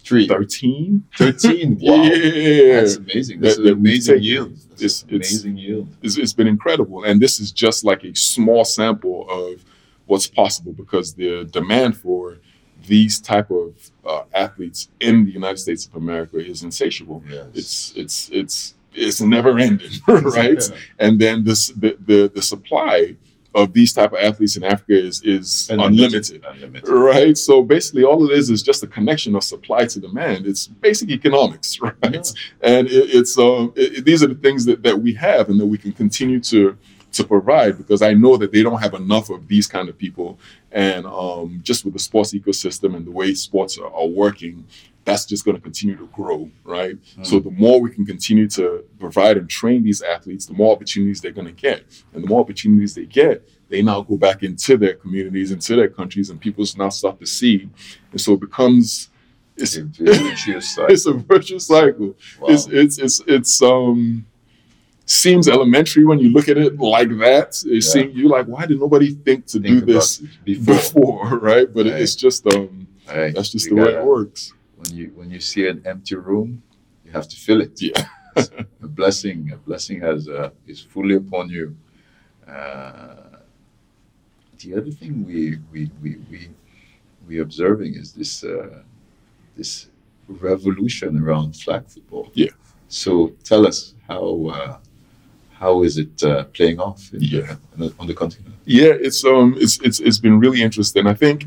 [0.00, 0.26] Three.
[0.26, 1.04] Thirteen.
[1.18, 1.78] 13.
[1.82, 2.02] Wow.
[2.04, 3.40] Yeah, That's amazing.
[3.40, 4.56] That's That- an amazing take- yield.
[4.70, 5.88] That's it's- an it's- amazing yield.
[6.02, 7.04] it's, it's been incredible.
[7.04, 9.62] And this is just like a small sample of
[10.06, 12.38] what's possible because the demand for
[12.88, 13.74] these type of
[14.04, 17.22] uh, athletes in the United States of America is insatiable.
[17.28, 17.46] Yes.
[17.54, 20.60] It's it's it's it's never ending, right?
[20.70, 20.76] Yeah.
[20.98, 23.14] And then this the, the the supply
[23.54, 26.44] of these type of athletes in Africa is is unlimited.
[26.44, 26.88] Unlimited.
[26.88, 27.36] Right.
[27.36, 30.46] So basically, all it is is just a connection of supply to demand.
[30.46, 31.94] It's basic economics, right?
[32.02, 32.20] Yeah.
[32.62, 35.66] And it, it's um, it- these are the things that, that we have, and that
[35.66, 36.76] we can continue to
[37.12, 40.38] to provide because I know that they don't have enough of these kind of people,
[40.72, 44.66] and um, just with the sports ecosystem and the way sports are, are working.
[45.04, 46.98] That's just going to continue to grow, right?
[47.22, 51.22] So the more we can continue to provide and train these athletes, the more opportunities
[51.22, 54.76] they're going to get, and the more opportunities they get, they now go back into
[54.76, 57.70] their communities, into their countries, and people now start to see.
[58.12, 59.08] And so it becomes
[59.56, 59.84] it's, A
[60.22, 60.86] virtuous cycle.
[60.92, 62.16] it's a virtuous cycle.
[62.40, 62.48] Wow.
[62.48, 64.26] It's it's it's it's um
[65.10, 67.50] seems elementary when you look at it like that.
[67.66, 70.74] It seems you're like, why did nobody think to Think do this before.
[70.74, 71.68] before, right?
[71.72, 72.00] But Right.
[72.02, 73.34] it's just um Right.
[73.34, 74.52] that's just You the way gotta- it works.
[74.76, 76.62] When you when you see an empty room,
[77.04, 77.72] you have to fill it.
[77.80, 78.06] Yeah.
[78.36, 81.74] a blessing, a blessing has uh, is fully upon you.
[82.46, 83.38] Uh,
[84.60, 86.48] the other thing we we we we
[87.26, 88.82] we observing is this uh,
[89.56, 89.88] this
[90.28, 92.30] revolution around flag football.
[92.34, 92.50] Yeah.
[92.88, 94.78] So tell us how uh,
[95.58, 97.56] how is it uh, playing off in Yeah.
[97.76, 98.54] the, on the- continent?
[98.64, 101.06] Yeah, it's um it's it's it's been really interesting.
[101.06, 101.46] I think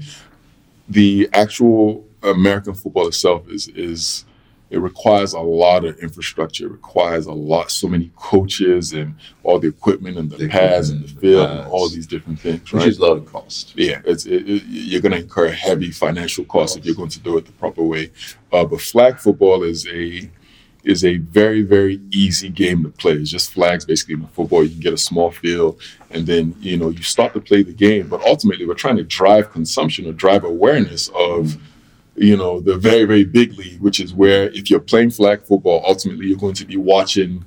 [0.90, 4.26] the actual American football itself is is
[4.70, 6.66] it requires a lot of infrastructure.
[6.66, 10.90] It requires a lot, so many coaches and all the equipment and the, The pads
[10.92, 12.62] and the field and all these different things.
[12.72, 12.88] Which Right?
[12.88, 13.74] is a lot of cost.
[13.76, 17.20] yeah, it's it, it, you're going to incur heavy financial costs if you're going to
[17.20, 18.12] do it the proper way.
[18.54, 20.30] Uh, but flag football is a
[20.84, 23.14] is a very very easy game to play.
[23.14, 24.64] It's just flags basically in football.
[24.64, 27.74] You can get a small field, and then you know you start to play the
[27.74, 28.08] game.
[28.08, 31.58] But ultimately, we're trying to drive consumption or drive awareness of
[32.16, 35.84] you know the very very big league, which is where if you're playing flag football,
[35.86, 37.46] ultimately you're going to be watching.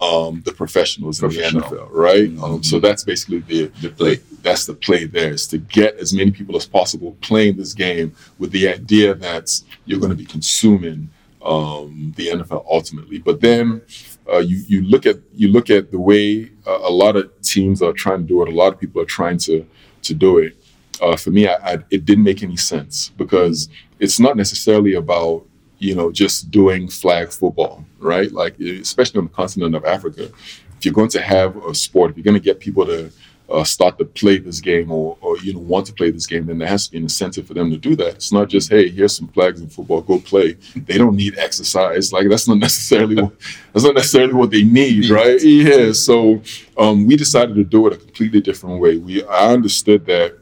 [0.00, 2.28] Um, the professionals in the NFL, right?
[2.28, 2.42] Mhm.
[2.42, 4.18] Um, so that's basically the The play.
[4.42, 8.12] that's the play there is to get as many people as possible playing this game
[8.38, 9.48] with the idea that
[9.86, 11.08] you're going to be consuming
[11.44, 13.18] um, the NFL ultimately.
[13.18, 13.82] But then
[14.30, 17.82] uh, you you look at you look at the way uh, a lot of teams
[17.82, 18.48] are trying to do it.
[18.48, 19.66] A lot of people are trying to
[20.02, 20.56] to do it.
[21.00, 25.44] Uh, for me, I, I, it didn't make any sense because it's not necessarily about
[25.78, 28.32] you know just doing flag football, right?
[28.32, 30.30] Like especially on the continent of Africa,
[30.78, 33.12] if you're going to have a sport, if you're going to get people to
[33.50, 36.46] uh, start to play this game or, or you know want to play this game,
[36.46, 38.14] then there has to be an incentive for them to do that.
[38.14, 40.56] It's not just hey, here's some flags in football, go play.
[40.74, 42.12] They don't need exercise.
[42.12, 43.32] Like that's not necessarily what,
[43.72, 45.40] that's not necessarily what they need, right?
[45.42, 45.92] Yeah.
[45.92, 46.42] So
[46.78, 48.96] um, we decided to do it a completely different way.
[48.96, 50.38] We I understood that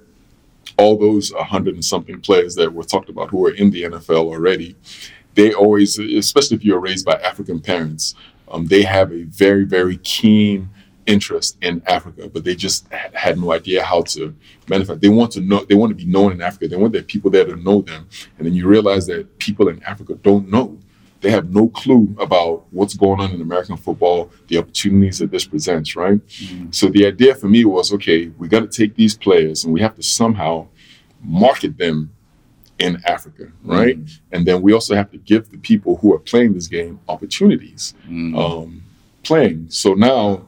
[0.78, 4.26] all those hundred and something players that were talked about who are in the NFL
[4.26, 4.76] already,
[5.34, 8.14] they always, especially if you're raised by African parents,
[8.48, 10.68] um, they have a very, very keen
[11.06, 14.34] interest in Africa, but they just ha- had no idea how to
[14.68, 15.00] manifest.
[15.00, 16.68] They want to know, they want to be known in Africa.
[16.68, 18.06] They want their people there to know them.
[18.38, 20.78] And then you realize that people in Africa don't know.
[21.20, 25.44] They have no clue about what's going on in American football, the opportunities that this
[25.44, 26.20] presents, right?
[26.72, 29.80] So the idea for me was okay, we got to take these players and we
[29.80, 30.66] have to somehow
[31.22, 32.10] market them
[32.78, 33.96] in Africa, right?
[34.32, 37.94] And then we also have to give the people who are playing this game opportunities
[38.08, 38.36] Mm.
[38.36, 38.82] um,
[39.22, 39.66] playing.
[39.68, 40.42] So now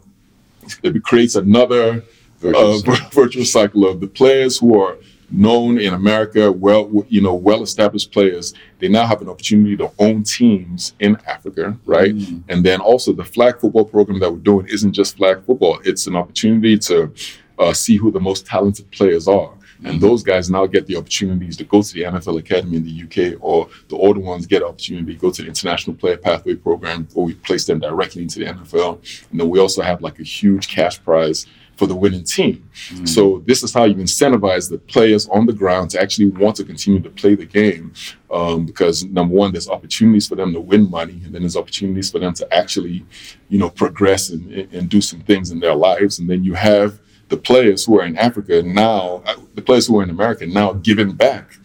[0.83, 2.03] it creates another
[2.43, 4.99] uh, vir- virtuous cycle of the players who are
[5.31, 8.55] known in America, well, you know, well-established players.
[8.79, 12.15] They now have an opportunity to own teams in Africa, right?
[12.15, 12.45] Mm.
[12.49, 16.07] And then also the flag football program that we're doing isn't just flag football; it's
[16.07, 17.13] an opportunity to
[17.59, 19.53] uh, see who the most talented players are.
[19.85, 23.03] And those guys now get the opportunities to go to the NFL Academy in the
[23.05, 27.07] UK, or the older ones get opportunity to go to the International Player Pathway Program,
[27.13, 28.99] where we place them directly into the NFL.
[29.31, 32.69] And then we also have like a huge cash prize for the winning team.
[33.05, 36.65] So this is how you incentivize the players on the ground to actually want to
[36.65, 37.93] continue to play the game,
[38.31, 42.11] um, because number one, there's opportunities for them to win money, and then there's opportunities
[42.11, 43.05] for them to actually,
[43.49, 46.19] you know, progress and, and do some things in their lives.
[46.19, 49.99] And then you have the players who are in Africa now, uh, the players who
[49.99, 51.59] are in America now giving back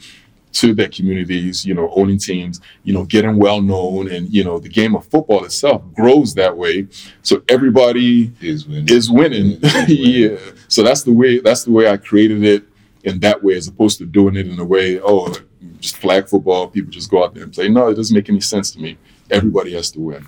[0.52, 4.60] to their communities, you know, owning teams, you know, getting well known, and you know,
[4.60, 6.88] the game of football itself grows that way.
[7.22, 8.88] So everybody Is winning.
[8.89, 9.60] is winning.
[9.62, 9.88] Is winning.
[9.88, 10.38] yeah.
[10.67, 11.39] So that's the way.
[11.39, 12.63] That's the way I created it
[13.04, 15.34] in that way, as opposed to doing it in a way, oh,
[15.80, 16.67] just flag football.
[16.67, 17.69] People just go out there and play.
[17.69, 18.98] No, it doesn't make any sense to me.
[19.30, 20.26] Everybody has to win.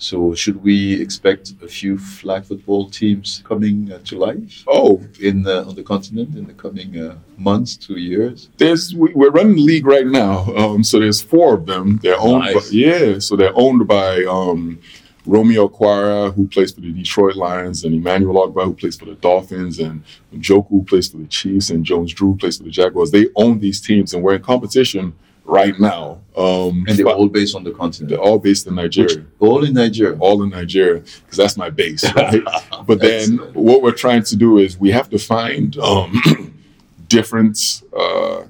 [0.00, 5.46] So should we expect a few flag football teams coming uh, to life Oh, in
[5.46, 8.48] uh, on the continent in the coming uh, months, two years?
[8.56, 10.46] There's we- we're running the league right now.
[10.56, 11.98] Um, so there's four of them.
[12.02, 12.54] They're owned.
[12.54, 13.18] By, yeah.
[13.18, 14.78] So they're owned by um,
[15.26, 19.16] Romeo Okwara, who plays for the Detroit Lions, and Emmanuel Ogbah, who plays for the
[19.16, 20.02] Dolphins, and
[20.36, 23.10] Joku, who plays for the Chiefs, and Jones Drew, who plays for the Jaguars.
[23.10, 25.12] They own these teams, and we're in competition
[25.44, 26.19] right now.
[26.36, 28.08] Um, And they're but all based on the continent.
[28.10, 30.16] they're all based in Nigeria all in Nigeria.
[30.20, 32.42] all in Nigeria because that's my base, right?
[32.86, 36.12] but then what we're trying to do is we have to find um,
[37.08, 38.42] different uh,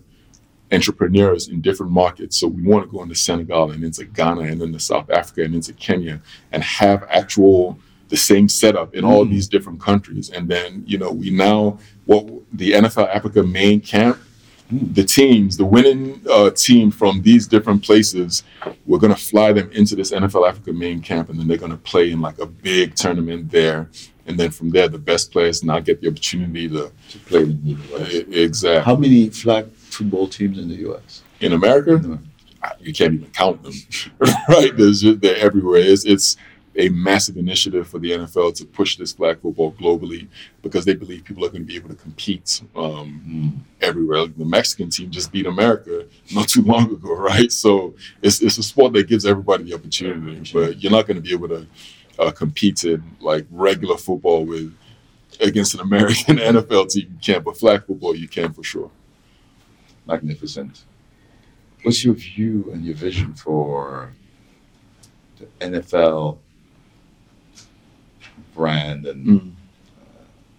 [0.73, 2.39] entrepreneurs in different markets.
[2.39, 5.55] So we want to go into Senegal and into Ghana and into South Africa and
[5.55, 6.21] into Kenya
[6.53, 9.31] and have actual the same setup in all Mm.
[9.31, 10.31] these different countries.
[10.31, 14.19] And then you know we now what the NFL Africa main camp
[14.71, 18.43] the teams, the winning uh, team from these different places,
[18.87, 22.11] we're gonna fly them into this NFL Africa main camp, and then they're gonna play
[22.13, 23.89] in like a big tournament there,
[24.27, 27.65] and then from there, the best players now get the opportunity to To play in
[27.65, 28.13] the US.
[28.15, 31.23] e- exact How many flag football teams in the US?
[31.41, 31.99] in America.
[32.07, 32.19] No.
[32.81, 33.73] You can't even count them,
[34.49, 34.77] right?
[34.77, 35.81] There's just, they're everywhere.
[35.81, 36.37] It's it's
[36.77, 40.29] a massive initiative for the NFL to push this flag football globally
[40.63, 43.59] because they believe people are going to be able to compete um, Mm.
[43.81, 44.23] everywhere.
[44.23, 47.51] Like the Mexican team just beat America not too long ago, right?
[47.51, 51.21] So it's it's a sport that gives everybody the opportunity, but you're not going to
[51.23, 51.67] be able to
[52.21, 54.73] uh, compete in like regular football with
[55.41, 57.09] against an American NFL team.
[57.13, 58.91] You can't, but flag football you can for sure.
[60.07, 60.85] Magnificent.
[61.83, 64.13] What's your view and your vision for
[65.39, 66.39] the NFL
[68.55, 69.57] brand and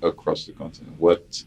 [0.01, 0.95] across the continent?
[0.99, 1.43] What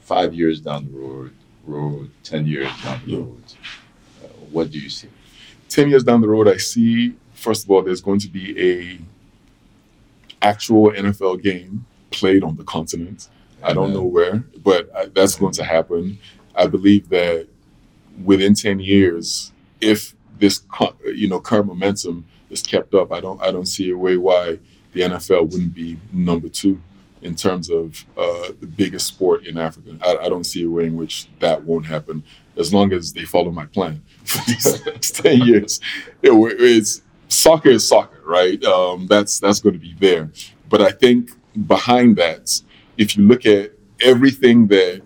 [0.00, 1.32] five years down the road,
[1.64, 3.42] road, ten years down the road,
[4.24, 5.08] uh, what do you see?
[5.68, 8.98] 10 years down the road i see first of all there's going to be a
[10.42, 13.28] actual nfl game played on the continent.
[13.62, 16.18] I don't know where but I, that's going to happen.
[16.54, 17.48] I believe that
[18.24, 20.62] within 10 years if this
[21.06, 24.58] you know current momentum is kept up i don't i don't see a way why
[24.96, 26.80] the nfl wouldn't be number two
[27.22, 30.86] in terms of uh, the biggest sport in africa I, I don't see a way
[30.86, 32.22] in which that won't happen
[32.56, 35.80] as long as they follow my plan for these next 10 years.
[36.22, 36.30] It,
[36.60, 38.62] it's soccer is soccer, right?
[38.64, 40.30] Um, that's that's going to be there.
[40.68, 41.30] But I think
[41.66, 42.60] behind that,
[42.96, 45.02] if you look at everything that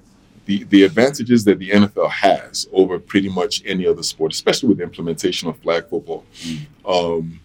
[0.47, 4.79] the, the advantages that the NFL has over pretty much any other sport, especially with
[4.79, 6.25] the implementation of flag football,
[6.85, 7.41] um,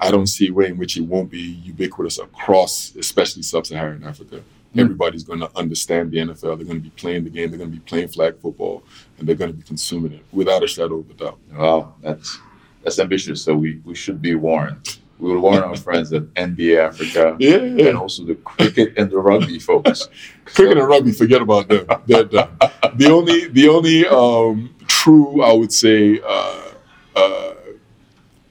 [0.00, 4.42] I don't see a way in which it won't be ubiquitous across, especially sub-Saharan Africa.
[4.74, 4.80] Mm.
[4.80, 6.56] Everybody's going to understand the NFL.
[6.56, 7.50] They're going to be playing the game.
[7.50, 8.84] They're going to be playing flag football,
[9.18, 11.38] and they're going to be consuming it without a shadow of a doubt.
[11.52, 12.38] Wow, that's
[12.82, 13.42] that's ambitious.
[13.42, 14.98] So we, we should be warned.
[15.18, 19.18] We will warn our friends at NBA Africa Yeah, and also the cricket and the
[19.18, 20.08] rugby folks.
[20.44, 21.86] cricket and rugby, forget about them.
[22.06, 22.50] They're done.
[22.94, 26.70] The only, the only um, true, I would say, uh,
[27.16, 27.54] uh,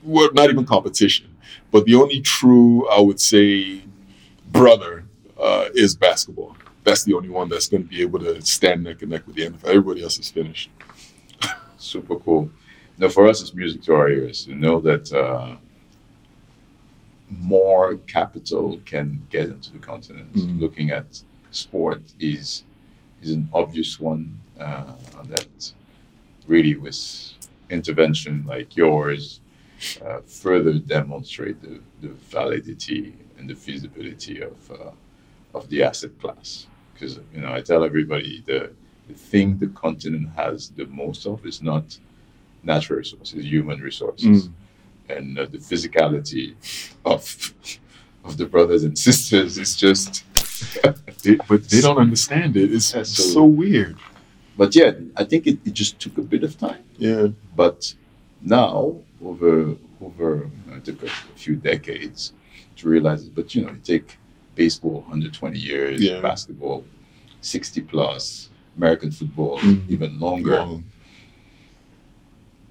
[0.03, 1.33] well, not even competition,
[1.71, 3.84] but the only true, I would say,
[4.51, 5.03] brother
[5.39, 6.56] uh, is basketball.
[6.84, 9.36] That's the only one that's going to be able to stand neck and neck with
[9.36, 9.67] the NFL.
[9.67, 10.69] Everybody else is finished.
[11.77, 12.49] Super cool.
[12.97, 15.58] Now, for us, it's music to our ears to know that uh,
[17.30, 20.34] more capital can get into the continent.
[20.34, 20.60] Mhm.
[20.60, 22.63] Looking at sport is
[23.21, 24.93] is an obvious one uh,
[25.25, 25.47] that
[26.47, 27.34] really, with
[27.69, 29.41] intervention like yours,
[30.05, 34.91] uh, further demonstrate the, the validity and the feasibility of uh,
[35.53, 36.67] of the asset class.
[36.93, 38.71] Because you know, I tell everybody the
[39.07, 41.97] the thing the continent has the most of is not
[42.63, 44.49] natural resources, human resources,
[45.09, 46.55] and uh, the physicality
[47.05, 47.53] of
[48.23, 50.23] of the brothers and sisters is just.
[51.23, 52.71] They, but they don't understand it.
[52.73, 52.93] It's
[53.33, 53.97] so weird.
[54.55, 56.83] But yeah, I think it, it just took a bit of time.
[56.97, 57.27] Yeah.
[57.55, 57.93] But
[58.41, 62.34] now, over over you know, it took a, a few decades
[62.77, 63.34] to realize it.
[63.36, 64.17] But you know, you take
[64.56, 66.21] baseball, 120 years, Yeah.
[66.21, 66.84] basketball,
[67.41, 69.89] 60 plus, American football, Mhm.
[69.89, 70.51] even longer.
[70.51, 70.84] Well,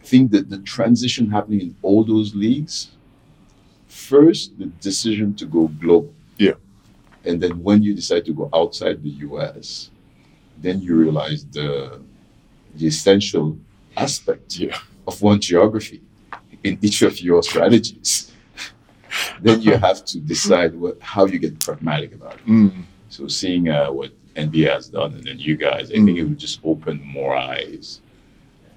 [0.02, 2.90] I think that the transition happening in all those leagues,
[3.88, 6.14] first the decision to go global.
[6.38, 6.54] Yeah.
[7.24, 9.90] And then when you decide to go outside the US,
[10.62, 12.00] then you realize the
[12.76, 13.58] the essential
[13.96, 14.78] aspect Yeah.
[15.06, 16.02] of one geography
[16.66, 18.32] in each of your strategies.
[19.40, 22.46] then you have to decide what how you get pragmatic about it.
[22.46, 26.24] mm, So seeing uh, what NBA has done and then you guys, I think it
[26.24, 28.00] would just open more eyes.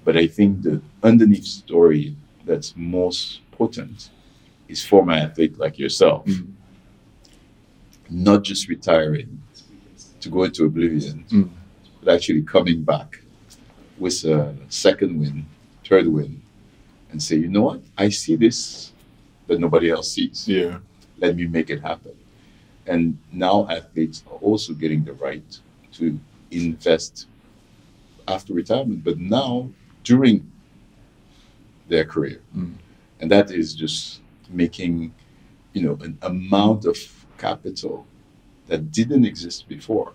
[0.04, 4.10] But I think the underneath story that's most potent
[4.68, 6.52] is for my athlete like yourself, Mm.
[8.08, 9.40] not just retiring
[10.20, 11.50] to go into oblivion, Mm.
[12.02, 13.20] but actually coming back
[13.98, 15.44] with a second win,
[15.86, 16.39] third win,
[17.10, 18.92] and say, you know what, I see this
[19.46, 20.78] that nobody else sees yeah.
[21.18, 22.16] let me make it happen.
[22.86, 25.58] And now athletes are also getting the right
[25.94, 26.18] to
[26.50, 27.26] invest
[28.28, 29.70] after retirement, but now
[30.04, 30.50] during
[31.88, 32.40] their career.
[32.56, 32.74] Mm.
[33.20, 35.12] And that is just making,
[35.72, 36.96] you know, an amount of
[37.38, 38.06] capital
[38.68, 40.12] that didn't exist before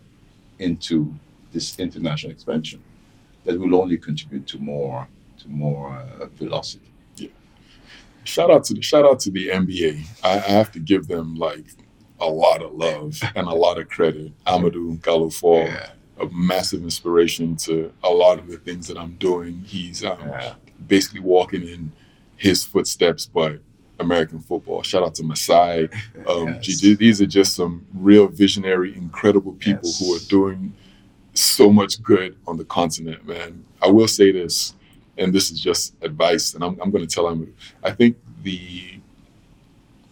[0.59, 1.13] into
[1.51, 2.81] this international expansion
[3.43, 5.07] that will only contribute to more
[5.47, 6.91] more uh, velocity.
[8.23, 10.05] shout out to the shout out to the NBA.
[10.23, 11.65] I, I have to give them like
[12.19, 14.31] a lot of love and a lot of credit.
[14.45, 15.29] Amadou Gallo
[15.65, 15.89] Yeah.
[16.19, 19.63] a massive inspiration to a lot of the things that I'm doing.
[19.65, 20.55] He's um, Yeah.
[20.87, 21.91] basically walking in
[22.37, 23.59] his footsteps, but
[23.99, 24.81] American football.
[24.83, 25.89] Shout out to Masai.
[26.27, 26.79] Um, Yes.
[26.79, 30.73] G- These are just some real visionary, incredible people who are doing
[31.33, 33.63] so much good on the continent, man.
[33.81, 34.73] I will say this,
[35.17, 37.53] and this is just advice, and I'm, I'm going to tell them.
[37.83, 38.99] I think the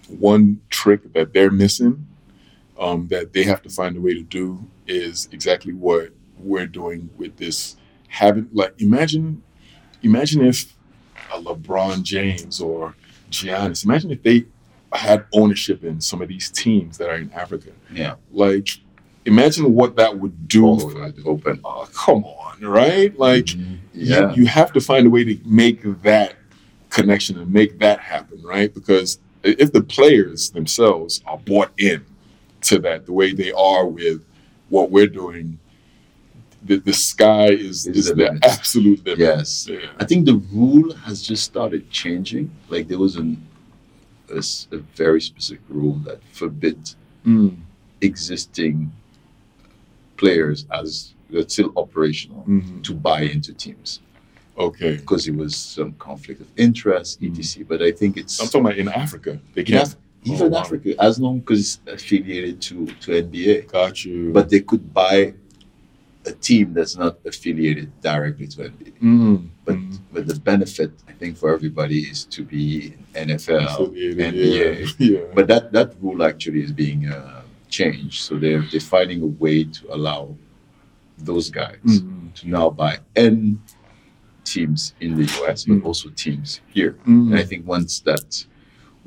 [0.07, 2.07] one trick that they're missing,
[2.79, 7.09] um, that they have to find a way to do, is exactly what we're doing
[7.17, 7.75] with this.
[8.07, 9.41] Having like, imagine,
[10.01, 10.75] imagine if
[11.33, 12.95] a LeBron James or
[13.31, 14.45] Giannis, imagine if they
[14.91, 17.71] had ownership in some of these teams that are in Africa.
[17.91, 18.15] Yeah.
[18.31, 18.69] Like,
[19.25, 20.65] imagine what that would do.
[20.65, 21.59] All for- open.
[21.63, 23.17] Oh, come on, right?
[23.17, 23.53] Like,
[23.93, 24.31] Yeah.
[24.33, 26.35] you, you have to find a way to make that
[26.89, 28.73] connection and make that happen, right?
[28.73, 32.03] Because if the players themselves are bought in
[32.61, 34.23] to that, the way they are with
[34.69, 35.59] what we're doing,
[36.65, 38.45] the, the sky is, Is is the limit.
[38.45, 39.19] absolute limit.
[39.19, 39.67] Yes.
[39.69, 39.79] Yeah.
[39.99, 42.51] I think the rule has just started changing.
[42.69, 43.45] Like there was an,
[44.31, 46.77] a, a very specific rule that forbid
[47.25, 47.55] Mm,
[48.01, 48.91] existing
[50.23, 50.89] players as
[51.33, 52.81] that's still operational mhm.
[52.87, 53.89] to buy into teams
[54.67, 54.93] Okay.
[55.01, 57.29] because it was some conflict of interest, Mm.
[57.39, 57.65] etc.
[57.71, 59.31] But I think it's I'm talking about in Africa.
[59.55, 59.87] They can't.
[59.87, 59.97] Af-
[60.31, 60.61] even Oh, wow.
[60.65, 64.17] Africa as long as it's affiliated to to NBA, Got you.
[64.37, 65.17] but they could buy
[66.31, 68.91] a team that's not affiliated directly to NBA.
[69.11, 69.97] Mm, But mm.
[70.13, 72.63] but the benefit I think for everybody is to be
[73.27, 74.49] NFL, Affiliated, NBA.
[74.59, 74.73] yeah.
[75.11, 75.25] yeah.
[75.37, 77.41] But that that rule actually is being uh,
[77.79, 78.19] changed.
[78.27, 80.21] So they're they're finding a way to allow
[81.29, 82.33] those guys Mhm.
[82.37, 82.93] to now buy
[83.23, 83.39] and
[84.53, 85.85] teams in the US, but Mm.
[85.89, 86.93] also teams here.
[87.07, 87.27] Mm.
[87.29, 88.29] And I think once that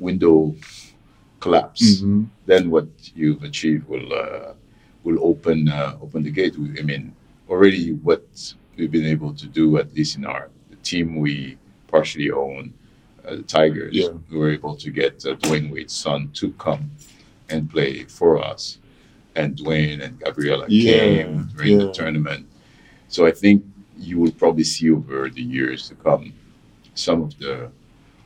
[0.07, 0.37] window
[1.43, 2.27] collapse, Mhm.
[2.51, 2.87] then what
[3.19, 4.53] you've achieved will uh,
[5.05, 6.55] will open uh, open the gate.
[6.79, 7.03] I mean,
[7.51, 8.25] already what
[8.75, 11.33] we've been able to do, at least in our the team we
[11.93, 12.63] partially own,
[13.25, 14.11] uh, the Tigers, Yeah.
[14.29, 16.83] we were able to get uh, Dwyane Wade's son to come
[17.49, 18.79] and play for us,
[19.35, 22.45] and Dwyane and Gabriella Yeah, came during the tournament.
[23.07, 23.63] So I think
[23.97, 26.33] you will probably see over the years to come
[26.93, 27.69] some of the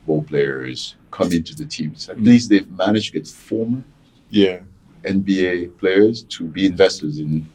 [0.06, 2.10] ball players come into the teams.
[2.10, 2.26] At Mm.
[2.26, 3.84] least they've managed to get former
[4.30, 4.60] Yeah.
[5.04, 7.48] NBA players to be investors in.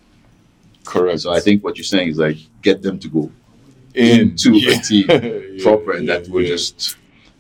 [0.84, 1.20] Correct.
[1.20, 3.32] So I think what you're saying is like get them to go
[3.94, 6.48] In- into a team Yeah, proper, and yeah, that will yeah.
[6.48, 6.96] just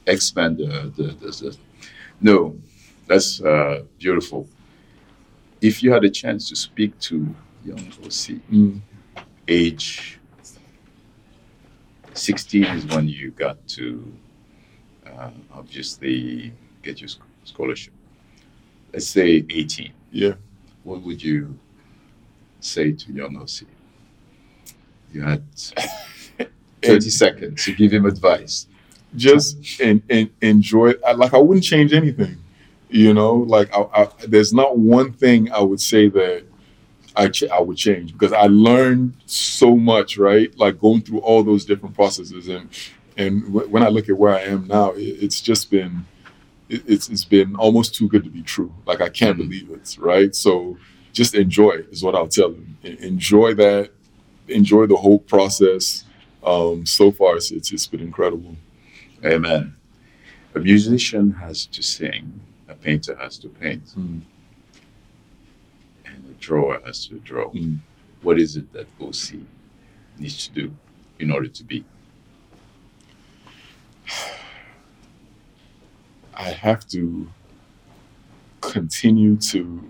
[0.06, 1.56] expand the, the, the, the
[2.20, 2.56] no,
[3.06, 4.48] that's uh, beautiful.
[5.60, 7.34] If you had a chance to speak to
[7.64, 8.80] young Osi, Mm.
[9.48, 10.18] age
[12.14, 14.12] 16 is when you got to
[15.06, 16.52] uh, obviously
[16.82, 17.08] get your
[17.44, 17.92] scholarship.
[18.92, 19.92] Let's say 18.
[20.12, 20.34] Yeah.
[20.84, 21.58] What would you
[22.60, 23.66] say to young Osi?
[25.12, 25.42] You had
[26.82, 28.66] 30 seconds to give him advice.
[29.14, 32.36] just and and enjoy like i wouldn't change anything
[32.88, 36.44] you know like I, I, there's not one thing i would say that
[37.16, 40.56] I, ch- I would change because i learned so much right?
[40.58, 42.68] Like going through all those different processes and
[43.16, 46.06] and w- when i look at where i am now it, it's just been
[46.68, 48.72] it, it's, it's been almost too good to be true.
[48.86, 49.40] Like i can't Mhm.
[49.48, 50.34] believe it right?
[50.34, 50.76] So
[51.12, 53.90] just enjoy it is what i'll tell them En- enjoy that
[54.48, 56.04] enjoy the whole process.
[56.44, 58.54] Um, so far it's, it's, it's been incredible.
[59.24, 59.74] Amen.
[60.54, 64.20] A musician has to sing, a painter has to paint, Mm.
[66.04, 67.50] and a drawer has to draw.
[67.52, 67.78] Mm.
[68.22, 69.44] What is it that Osi
[70.18, 70.74] needs to do
[71.18, 71.84] in order to be?
[76.34, 77.28] I have to
[78.60, 79.82] continue to.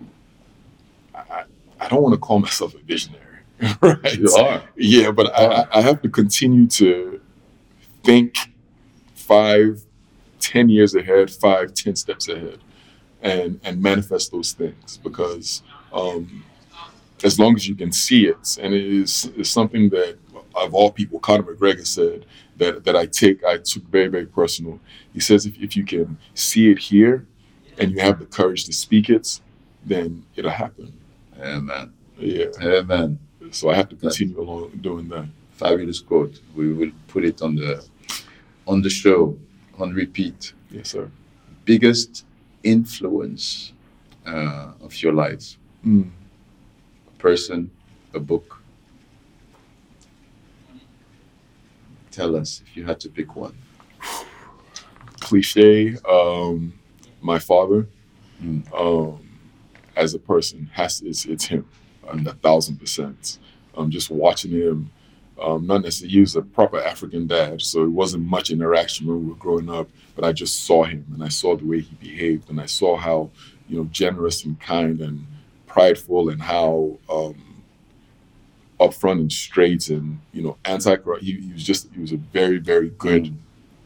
[1.14, 1.44] I,
[1.80, 3.22] I don't want to call myself a visionary,
[3.82, 4.18] right?
[4.18, 4.62] You are.
[4.76, 7.20] Yeah, but I, I- I have to continue to
[8.04, 8.36] think
[9.14, 9.82] five,
[10.38, 12.58] ten years ahead, five, ten steps ahead,
[13.26, 15.62] and and manifest those things because
[15.92, 16.44] um,
[17.24, 20.16] as long as you can see it, and it is, is something that
[20.54, 24.80] of all people, Conor McGregor said that that I take I took very very personal.
[25.12, 27.26] He says if, if you can see it here,
[27.78, 29.40] and you have the courage to speak it,
[29.84, 30.92] then it'll happen.
[31.40, 31.92] Amen.
[32.18, 32.46] Yeah.
[32.62, 33.18] Amen.
[33.50, 35.26] So I have to continue along doing that.
[35.52, 36.40] Fabulous quote.
[36.54, 37.84] We will put it on the
[38.66, 39.38] on the show
[39.78, 40.52] on repeat.
[40.70, 41.10] Yes, sir.
[41.64, 42.25] Biggest
[42.66, 43.72] influence
[44.26, 45.56] uh, of your life?
[45.86, 46.10] Mm.
[47.08, 47.70] A person,
[48.14, 48.60] a book.
[52.10, 53.56] Tell us if you had to pick one.
[55.20, 55.96] Cliche.
[56.08, 56.72] Um,
[57.20, 57.86] my father,
[58.44, 58.62] Mm.
[58.78, 59.26] um,
[59.96, 61.64] as a person, has it's it's him,
[62.06, 63.38] a thousand percent.
[63.74, 64.90] Um, just watching him,
[65.42, 69.20] um, not necessarily he was a proper African dad, so it wasn't much interaction when
[69.24, 69.88] we were growing up.
[70.16, 72.96] But I just saw him, and I saw the way he behaved, and I saw
[72.96, 73.30] how
[73.68, 75.26] you know generous and kind and
[75.66, 77.62] prideful, and how um,
[78.80, 80.96] upfront and straight, and you know anti.
[81.20, 83.36] He, he was just he was a very very good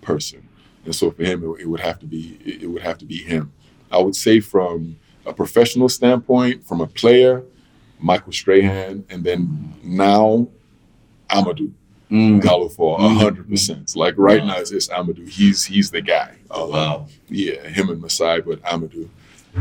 [0.00, 0.48] person,
[0.84, 3.04] and so for him it, it would have to be it, it would have to
[3.04, 3.52] be him.
[3.90, 7.42] I would say from a professional standpoint, from a player,
[7.98, 10.48] Michael Strahan, and then now
[11.28, 11.72] Amadou
[12.10, 12.42] Mm.
[12.42, 13.16] Gallo for a Mm.
[13.18, 13.94] hundred percent.
[13.94, 14.46] Like right Wow.
[14.48, 15.28] now, it's, it's Amadou.
[15.28, 16.36] He's he's the guy.
[16.50, 17.06] Um, Wow.
[17.28, 19.08] Yeah, him and Masai, but Amadou.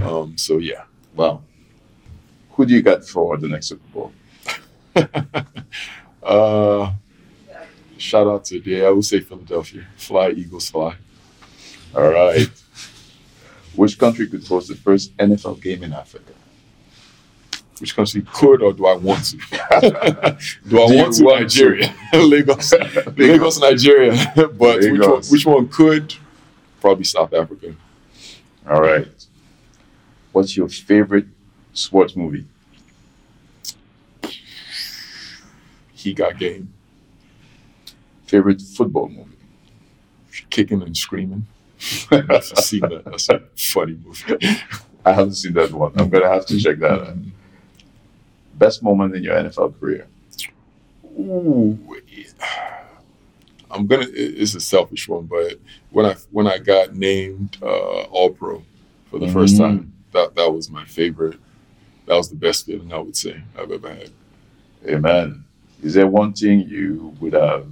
[0.01, 0.83] Um, so yeah.
[1.15, 1.41] Wow.
[2.53, 4.11] Who do you got for the next Super Bowl?
[6.21, 6.91] Uh,
[7.97, 9.85] shout out to yeah, I would say Philadelphia.
[9.95, 10.95] Fly Eagles, fly.
[11.95, 12.49] All right.
[13.75, 16.33] Which country could host the first NFL game in Africa?
[17.79, 19.37] Which country could or do I want to?
[20.67, 21.23] do I Do want to?
[21.23, 22.73] want Nigeria, Lagos,
[23.17, 24.31] Lagos, Nigeria.
[24.35, 26.13] but which one, which one could?
[26.81, 27.73] Probably South Africa.
[28.69, 29.07] All right.
[30.31, 31.25] What's your favorite
[31.73, 32.45] sports movie?
[35.93, 36.73] He got game,
[38.25, 39.35] Favorite football movie?
[40.49, 41.45] kicking and screaming.
[42.11, 43.03] I've seen that.
[43.05, 44.35] That's a funny movie.
[45.05, 45.91] I haven't seen that one.
[45.99, 47.07] I'm gonna have to check that out.
[47.07, 47.29] Mm-hmm.
[48.59, 50.05] Best moment in your NFL career?
[51.17, 51.77] Ooh,
[53.71, 54.05] I'm gonna.
[54.11, 55.59] It's a selfish one, but
[55.91, 58.63] when I when I got named uh, All Pro
[59.09, 59.59] for the first Mm.
[59.59, 61.39] time, that that was my favorite.
[62.05, 64.11] That was the best feeling I would say I've ever had.
[64.87, 65.45] Amen.
[65.83, 67.67] Is there one thing you would have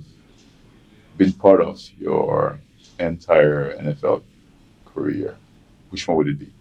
[1.17, 2.59] been part of your
[2.99, 4.21] entire NFL
[4.85, 5.35] career?
[5.89, 6.51] Which one would it be?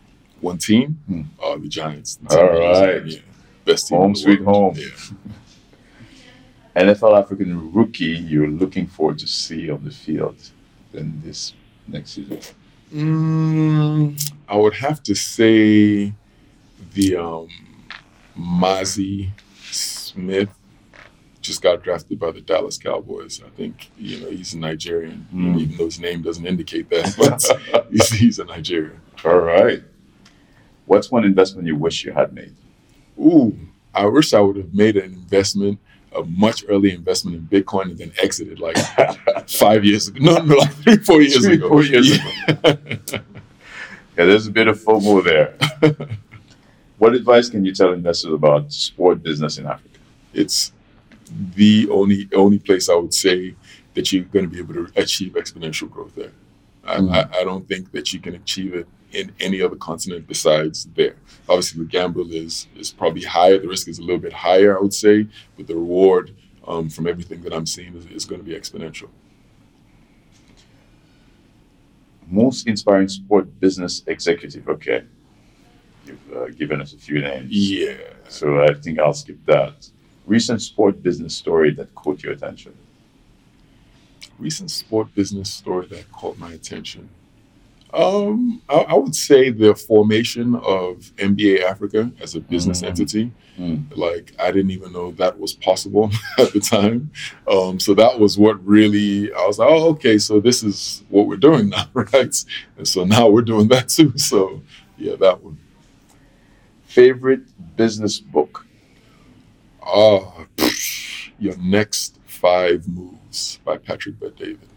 [0.41, 1.23] One team, Hmm.
[1.43, 2.17] uh, the Giants.
[2.17, 3.07] The All team that was- right.
[3.13, 3.21] yeah,
[3.67, 3.99] best team.
[3.99, 4.75] Home sweet home.
[4.77, 4.87] Yeah.
[6.77, 10.37] NFL African rookie you're looking forward to see on the field
[10.93, 11.55] in this
[11.89, 12.39] next season?
[12.95, 16.13] Mm, I would have to say
[16.93, 17.49] the um,
[18.39, 19.31] Mazi
[19.71, 20.51] Smith
[21.41, 23.41] just got drafted by the Dallas Cowboys.
[23.45, 25.61] I think you know he's a Nigerian, Mm.
[25.61, 29.01] even though his name doesn't indicate that, but he's, he's a Nigerian.
[29.25, 29.83] All right.
[30.87, 32.55] What's one investment you wish you had made?
[33.19, 33.57] Ooh,
[33.95, 35.79] I wish I would have made an investment,
[36.15, 38.77] a much earlier investment in Bitcoin, and then exited like
[39.49, 40.19] five years ago.
[40.23, 41.69] No, no, like three, four years Three, ago.
[41.69, 42.77] four years Yeah.
[44.19, 45.59] Yeah, there's a bit of FOMO there.
[46.99, 49.99] what advice can you tell investors about sport business in Africa?
[50.33, 50.73] it's
[51.55, 53.55] the only only place I would say
[53.95, 56.33] that you're going to be able to achieve exponential growth there.
[56.85, 57.11] I, Mm.
[57.13, 61.17] I, I don't think that you can achieve it in any other continent besides there.
[61.49, 63.59] Obviously, the gamble is is probably higher.
[63.59, 65.27] The risk is a little bit higher, I would say,
[65.57, 66.35] but the reward
[66.67, 69.09] um, from everything that I'm seeing is, is going to be exponential.
[72.29, 74.69] Most inspiring sport business executive.
[74.69, 75.05] Okay.
[76.07, 77.49] You've uh, given us a few names.
[77.51, 77.97] Yeah.
[78.29, 79.89] So I think I'll skip that.
[80.27, 82.75] Recent sport business story that caught your attention.
[84.39, 87.09] recent sport business story that caught my attention.
[87.95, 92.89] Um, I, I would say the formation of NBA Africa as a business Mm.
[92.89, 93.33] entity.
[93.59, 93.97] Mm.
[93.97, 97.11] Like I didn't even know that was possible at the time.
[97.51, 101.27] Um, so that was what really I was like, oh, okay, so this is what
[101.27, 102.45] we're doing now, right?
[102.77, 104.13] And so now we're doing that too.
[104.19, 104.61] So
[104.99, 105.59] yeah, that one.
[106.87, 107.43] Favorite
[107.77, 108.67] business book.
[109.83, 110.47] Ah,
[111.39, 114.69] your next five moves by Patrick Bet David.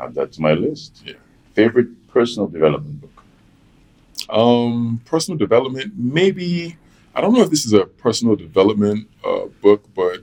[0.00, 1.02] Add that to my list.
[1.04, 1.14] Yeah.
[1.54, 3.22] Favorite personal development book.
[4.28, 6.76] Um, personal development, maybe.
[7.14, 10.22] I don't know if this is a personal development uh, book, but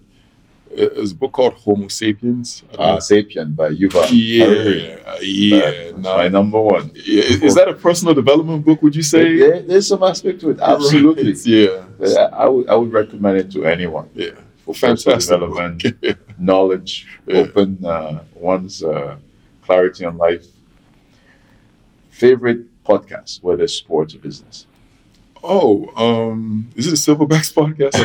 [0.70, 2.64] it's a book called Homo Sapiens.
[2.74, 2.98] I don't Uh.
[2.98, 4.06] Sapien by Yuval.
[4.06, 4.82] Harari.
[4.82, 5.72] yeah, yeah.
[5.92, 6.92] That's no, my number one.
[6.96, 8.82] yeah, is is that a personal development book?
[8.84, 9.38] Would you say?
[9.38, 10.60] There- there's some aspect to it.
[10.60, 11.32] Absolutely.
[11.34, 11.86] Right, Yeah.
[12.00, 14.32] Yeah, I would I would recommend it to anyone Yeah.
[14.66, 15.40] for personal Fantastic.
[15.40, 17.38] development, knowledge, Yeah.
[17.42, 19.16] open uh, one's uh,
[19.74, 20.46] clarity on life.
[22.10, 24.68] Favorite podcast, whether it's sports or business.
[25.44, 27.96] oh, um, is it a Silverbacks podcast?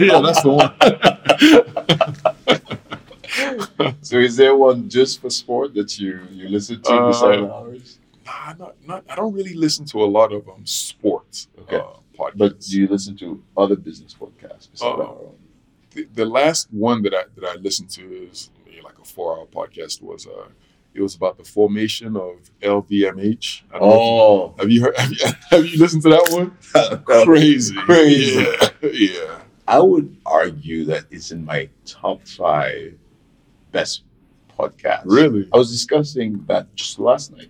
[0.00, 0.72] yeah, that's the one.
[4.02, 7.98] so, is there one just for sport that you you listen to Uh, beside ours?
[8.24, 11.76] Nah, not, not, I don't really listen to a lot of um sports Okay.
[11.76, 11.82] uh,
[12.18, 12.38] podcasts.
[12.38, 15.36] But do you listen to other business podcasts beside Uh, our own?
[15.94, 18.38] the, the last one that I that I listened to is
[19.02, 20.48] a four hour podcast was uh
[20.94, 23.62] it was about the formation of LVMH.
[23.72, 24.96] I don't know you- Oh, have you heard?
[24.98, 27.24] Have you, have you listened to that one?
[27.24, 28.44] Crazy, Crazy.
[28.82, 29.38] Yeah, yeah.
[29.66, 32.94] I would argue that it's in my top five
[33.70, 34.02] best
[34.58, 35.04] podcasts.
[35.06, 35.48] Really?
[35.52, 37.48] I was discussing that just last night.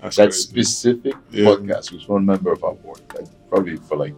[0.00, 0.42] That's that crazy.
[0.42, 1.46] specific Yeah.
[1.46, 4.14] podcast with one member of our board, like, probably for like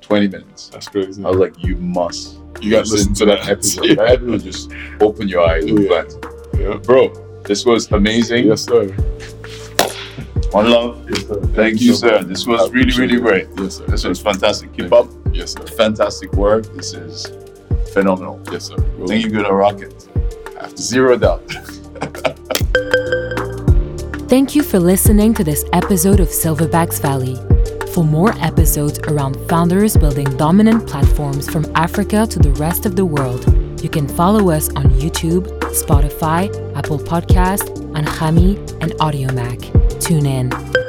[0.00, 0.68] 20 minutes.
[0.70, 1.24] That's crazy.
[1.24, 3.48] I was like, you must You gotta listen to that.
[3.48, 3.84] episode.
[3.86, 3.94] Yeah.
[3.94, 4.70] That episode just
[5.00, 5.64] open your eyes.
[5.66, 5.88] Yeah.
[5.88, 6.74] But, Yeah.
[6.76, 7.08] bro,
[7.44, 8.46] this was amazing.
[8.48, 8.88] Yes, sir.
[10.52, 11.06] One love.
[11.08, 11.40] Yes, sir.
[11.54, 12.22] Thank you, sir.
[12.22, 13.22] This was really, really it.
[13.22, 13.48] great.
[13.56, 13.86] Yes, sir.
[13.86, 14.72] This was fantastic.
[14.72, 15.62] Keep Thank up Yes, sir.
[15.76, 16.64] fantastic work.
[16.76, 17.30] This is
[17.94, 18.40] phenomenal.
[18.52, 18.74] Yes, sir.
[19.02, 20.06] I think you're gonna rock it.
[20.76, 21.42] Zero doubt.
[24.28, 27.36] Thank you for listening to this episode of Silverbacks Valley.
[27.92, 33.04] For more episodes around founders building dominant platforms from Africa to the rest of the
[33.04, 33.44] world,
[33.82, 40.00] you can follow us on YouTube, Spotify, Apple Podcast, Anghami, and Audiomack.
[40.00, 40.79] Tune in.